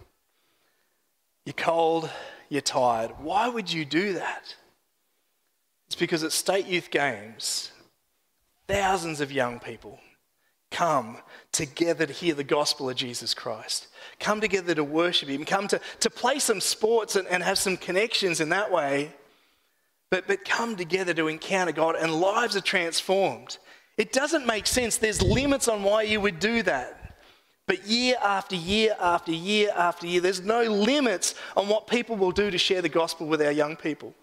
You're 1.44 1.55
cold, 1.55 2.11
you're 2.48 2.62
tired. 2.62 3.12
Why 3.18 3.48
would 3.48 3.72
you 3.72 3.85
do 3.85 4.14
that? 4.14 4.55
It's 5.87 5.96
because 5.96 6.24
at 6.24 6.33
State 6.33 6.66
Youth 6.66 6.90
Games, 6.90 7.70
thousands 8.66 9.20
of 9.20 9.31
young 9.31 9.61
people 9.61 10.00
come 10.74 11.18
together 11.52 12.04
to 12.06 12.12
hear 12.12 12.34
the 12.34 12.44
gospel 12.44 12.90
of 12.90 12.96
Jesus 12.96 13.32
Christ 13.32 13.88
come 14.20 14.40
together 14.40 14.74
to 14.74 14.84
worship 14.84 15.28
Him, 15.28 15.44
come 15.44 15.68
to, 15.68 15.80
to 16.00 16.10
play 16.10 16.38
some 16.38 16.60
sports 16.60 17.16
and, 17.16 17.26
and 17.28 17.42
have 17.42 17.58
some 17.58 17.76
connections 17.76 18.40
in 18.40 18.48
that 18.50 18.70
way, 18.70 19.12
but, 20.10 20.26
but 20.26 20.44
come 20.44 20.76
together 20.76 21.14
to 21.14 21.28
encounter 21.28 21.72
God 21.72 21.96
and 21.96 22.14
lives 22.14 22.56
are 22.56 22.60
transformed. 22.60 23.58
It 23.96 24.12
doesn't 24.12 24.46
make 24.46 24.66
sense. 24.66 24.96
There's 24.96 25.22
limits 25.22 25.68
on 25.68 25.82
why 25.82 26.02
you 26.02 26.20
would 26.20 26.38
do 26.38 26.62
that. 26.62 27.00
But 27.66 27.87
year 27.87 28.16
after 28.22 28.56
year 28.56 28.94
after 29.00 29.32
year 29.32 29.70
after 29.74 30.06
year, 30.06 30.20
there's 30.20 30.42
no 30.42 30.62
limits 30.62 31.34
on 31.56 31.68
what 31.68 31.87
people 31.87 32.16
will 32.16 32.32
do 32.32 32.50
to 32.50 32.58
share 32.58 32.82
the 32.82 32.88
gospel 32.88 33.26
with 33.26 33.40
our 33.40 33.52
young 33.52 33.76
people. 33.76 34.14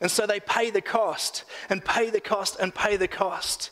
And 0.00 0.10
so 0.10 0.26
they 0.26 0.40
pay 0.40 0.70
the 0.70 0.80
cost 0.80 1.44
and 1.68 1.84
pay 1.84 2.10
the 2.10 2.20
cost 2.20 2.58
and 2.60 2.74
pay 2.74 2.96
the 2.96 3.08
cost. 3.08 3.70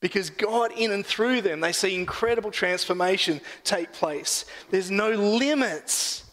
Because 0.00 0.30
God, 0.30 0.72
in 0.72 0.92
and 0.92 1.04
through 1.04 1.42
them, 1.42 1.60
they 1.60 1.72
see 1.72 1.94
incredible 1.94 2.50
transformation 2.50 3.40
take 3.64 3.92
place. 3.92 4.46
There's 4.70 4.90
no 4.90 5.10
limits 5.10 6.24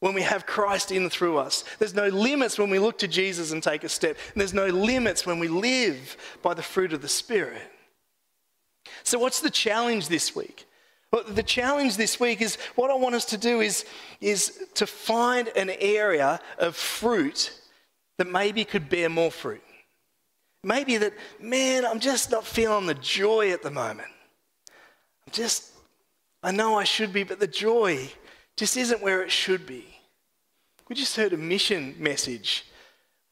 when 0.00 0.14
we 0.14 0.22
have 0.22 0.46
Christ 0.46 0.92
in 0.92 1.02
and 1.02 1.12
through 1.12 1.38
us. 1.38 1.64
There's 1.78 1.94
no 1.94 2.06
limits 2.08 2.58
when 2.58 2.70
we 2.70 2.78
look 2.78 2.98
to 2.98 3.08
Jesus 3.08 3.50
and 3.50 3.60
take 3.62 3.82
a 3.82 3.88
step. 3.88 4.16
And 4.32 4.40
there's 4.40 4.54
no 4.54 4.68
limits 4.68 5.26
when 5.26 5.40
we 5.40 5.48
live 5.48 6.16
by 6.42 6.54
the 6.54 6.62
fruit 6.62 6.92
of 6.92 7.02
the 7.02 7.08
Spirit. 7.08 7.62
So, 9.02 9.18
what's 9.18 9.40
the 9.40 9.50
challenge 9.50 10.08
this 10.08 10.36
week? 10.36 10.66
Well, 11.12 11.24
the 11.24 11.42
challenge 11.42 11.96
this 11.96 12.20
week 12.20 12.40
is 12.40 12.56
what 12.76 12.90
I 12.90 12.94
want 12.94 13.14
us 13.14 13.24
to 13.26 13.38
do 13.38 13.60
is, 13.60 13.84
is 14.20 14.66
to 14.74 14.86
find 14.86 15.48
an 15.56 15.70
area 15.80 16.38
of 16.58 16.76
fruit 16.76 17.52
that 18.18 18.30
maybe 18.30 18.64
could 18.64 18.88
bear 18.88 19.08
more 19.08 19.30
fruit. 19.30 19.62
Maybe 20.64 20.96
that, 20.96 21.12
man, 21.40 21.86
I'm 21.86 22.00
just 22.00 22.30
not 22.30 22.44
feeling 22.44 22.86
the 22.86 22.94
joy 22.94 23.52
at 23.52 23.62
the 23.62 23.70
moment. 23.70 24.08
I'm 25.26 25.32
just, 25.32 25.72
I 26.42 26.50
know 26.50 26.76
I 26.76 26.84
should 26.84 27.12
be, 27.12 27.22
but 27.22 27.38
the 27.38 27.46
joy 27.46 28.10
just 28.56 28.76
isn't 28.76 29.02
where 29.02 29.22
it 29.22 29.30
should 29.30 29.66
be. 29.66 29.86
We 30.88 30.96
just 30.96 31.16
heard 31.16 31.32
a 31.32 31.36
mission 31.36 31.94
message 31.98 32.64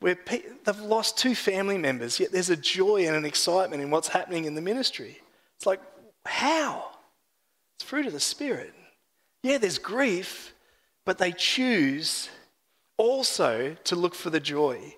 where 0.00 0.16
they've 0.26 0.80
lost 0.80 1.18
two 1.18 1.34
family 1.34 1.78
members, 1.78 2.20
yet 2.20 2.30
there's 2.30 2.50
a 2.50 2.56
joy 2.56 3.06
and 3.06 3.16
an 3.16 3.24
excitement 3.24 3.82
in 3.82 3.90
what's 3.90 4.08
happening 4.08 4.44
in 4.44 4.54
the 4.54 4.60
ministry. 4.60 5.20
It's 5.56 5.66
like, 5.66 5.80
how? 6.26 6.90
It's 7.76 7.88
fruit 7.88 8.06
of 8.06 8.12
the 8.12 8.20
Spirit. 8.20 8.74
Yeah, 9.42 9.58
there's 9.58 9.78
grief, 9.78 10.54
but 11.04 11.18
they 11.18 11.32
choose 11.32 12.28
also 12.98 13.76
to 13.84 13.96
look 13.96 14.14
for 14.14 14.30
the 14.30 14.40
joy 14.40 14.94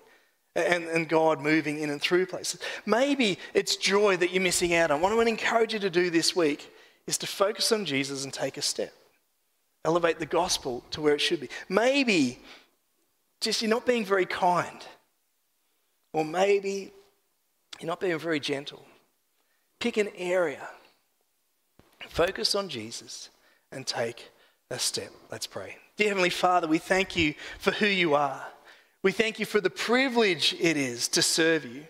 and, 0.55 0.85
and 0.85 1.07
God 1.07 1.41
moving 1.41 1.79
in 1.79 1.89
and 1.89 2.01
through 2.01 2.25
places. 2.25 2.59
Maybe 2.85 3.37
it's 3.53 3.75
joy 3.75 4.17
that 4.17 4.31
you're 4.31 4.41
missing 4.41 4.73
out 4.73 4.91
on. 4.91 5.01
What 5.01 5.11
I 5.11 5.15
want 5.15 5.27
to 5.27 5.31
encourage 5.31 5.73
you 5.73 5.79
to 5.79 5.89
do 5.89 6.09
this 6.09 6.35
week 6.35 6.73
is 7.07 7.17
to 7.19 7.27
focus 7.27 7.71
on 7.71 7.85
Jesus 7.85 8.23
and 8.23 8.33
take 8.33 8.57
a 8.57 8.61
step. 8.61 8.93
Elevate 9.85 10.19
the 10.19 10.25
gospel 10.25 10.83
to 10.91 11.01
where 11.01 11.13
it 11.13 11.21
should 11.21 11.39
be. 11.39 11.49
Maybe 11.69 12.39
just 13.41 13.61
you're 13.61 13.69
not 13.69 13.85
being 13.85 14.05
very 14.05 14.25
kind. 14.25 14.85
Or 16.13 16.25
maybe 16.25 16.91
you're 17.79 17.87
not 17.87 17.99
being 17.99 18.17
very 18.19 18.39
gentle. 18.39 18.85
Pick 19.79 19.97
an 19.97 20.09
area. 20.17 20.67
Focus 22.09 22.55
on 22.55 22.67
Jesus 22.69 23.29
and 23.71 23.85
take 23.85 24.31
a 24.71 24.79
step. 24.79 25.11
Let's 25.31 25.47
pray. 25.47 25.77
Dear 25.95 26.09
Heavenly 26.09 26.29
Father, 26.29 26.67
we 26.67 26.77
thank 26.77 27.15
you 27.15 27.35
for 27.59 27.71
who 27.71 27.85
you 27.85 28.15
are. 28.15 28.43
We 29.03 29.11
thank 29.11 29.39
you 29.39 29.45
for 29.45 29.61
the 29.61 29.69
privilege 29.69 30.55
it 30.59 30.75
is 30.75 31.07
to 31.09 31.21
serve 31.21 31.65
you. 31.65 31.85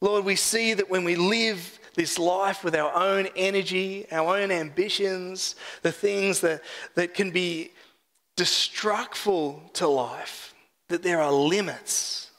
Lord, 0.00 0.24
we 0.24 0.36
see 0.36 0.74
that 0.74 0.90
when 0.90 1.04
we 1.04 1.16
live 1.16 1.78
this 1.94 2.18
life 2.18 2.64
with 2.64 2.74
our 2.74 2.94
own 2.94 3.28
energy, 3.36 4.06
our 4.10 4.38
own 4.38 4.50
ambitions, 4.50 5.56
the 5.82 5.92
things 5.92 6.40
that, 6.40 6.62
that 6.94 7.14
can 7.14 7.30
be 7.30 7.70
destructful 8.36 9.72
to 9.74 9.86
life, 9.86 10.54
that 10.88 11.02
there 11.02 11.20
are 11.20 11.32
limits. 11.32 12.30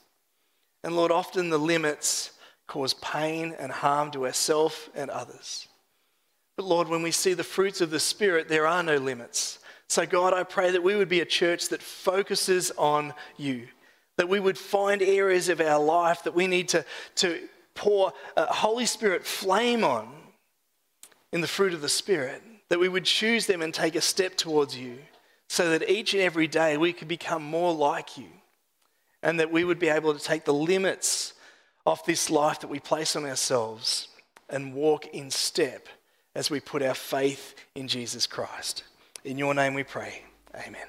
And 0.84 0.96
Lord, 0.96 1.12
often 1.12 1.50
the 1.50 1.58
limits 1.58 2.32
cause 2.68 2.94
pain 2.96 3.56
and 3.58 3.72
harm 3.72 4.12
to 4.12 4.26
ourselves 4.26 4.89
and 4.94 5.10
others. 5.10 5.68
But 6.58 6.65
Lord, 6.65 6.88
when 6.88 7.02
we 7.02 7.12
see 7.12 7.34
the 7.34 7.44
fruits 7.44 7.82
of 7.82 7.89
the 7.89 8.00
Spirit, 8.00 8.48
there 8.48 8.68
are 8.68 8.84
no 8.84 8.98
limits. 8.98 9.60
So, 9.88 10.06
God, 10.06 10.34
I 10.34 10.44
pray 10.44 10.72
that 10.72 10.84
we 10.84 10.96
would 10.96 11.10
be 11.10 11.22
a 11.22 11.26
church 11.26 11.70
that 11.70 11.82
focuses 11.82 12.72
on 12.72 13.13
you, 13.38 13.68
that 14.17 14.30
we 14.30 14.39
would 14.39 14.58
find 14.58 15.01
areas 15.01 15.49
of 15.49 15.60
our 15.60 15.82
life 15.82 16.23
that 16.23 16.36
we 16.36 16.47
need 16.47 16.69
to, 16.69 16.86
to 17.15 17.39
pour 17.73 18.13
a 18.38 18.45
Holy 18.45 18.86
Spirit 18.86 19.25
flame 19.25 19.84
on 19.84 20.10
in 21.32 21.41
the 21.41 21.47
fruit 21.47 21.73
of 21.73 21.82
the 21.82 21.89
Spirit, 21.89 22.41
that 22.69 22.80
we 22.80 22.89
would 22.89 23.06
choose 23.06 23.45
them 23.45 23.62
and 23.62 23.73
take 23.73 23.95
a 23.95 24.01
step 24.01 24.36
towards 24.36 24.78
you 24.78 24.97
so 25.47 25.69
that 25.69 25.89
each 25.89 26.13
and 26.13 26.23
every 26.23 26.47
day 26.47 26.78
we 26.78 26.93
could 26.93 27.08
become 27.08 27.43
more 27.43 27.73
like 27.73 28.17
you 28.17 28.28
and 29.21 29.39
that 29.39 29.51
we 29.51 29.63
would 29.63 29.80
be 29.80 29.89
able 29.89 30.13
to 30.13 30.23
take 30.23 30.45
the 30.45 30.54
limits 30.54 31.34
off 31.86 32.06
this 32.06 32.30
life 32.30 32.62
that 32.62 32.67
we 32.67 32.80
place 32.80 33.15
on 33.15 33.25
ourselves 33.25 34.08
and 34.49 34.73
walk 34.73 35.08
in 35.08 35.30
step 35.30 35.88
as 36.36 36.49
we 36.49 36.60
put 36.60 36.82
our 36.82 36.93
faith 36.93 37.56
in 37.75 37.88
Jesus 37.88 38.28
Christ. 38.28 38.84
In 39.23 39.38
your 39.38 39.54
name 39.54 39.73
we 39.73 39.84
pray. 39.84 40.23
Amen. 40.56 40.88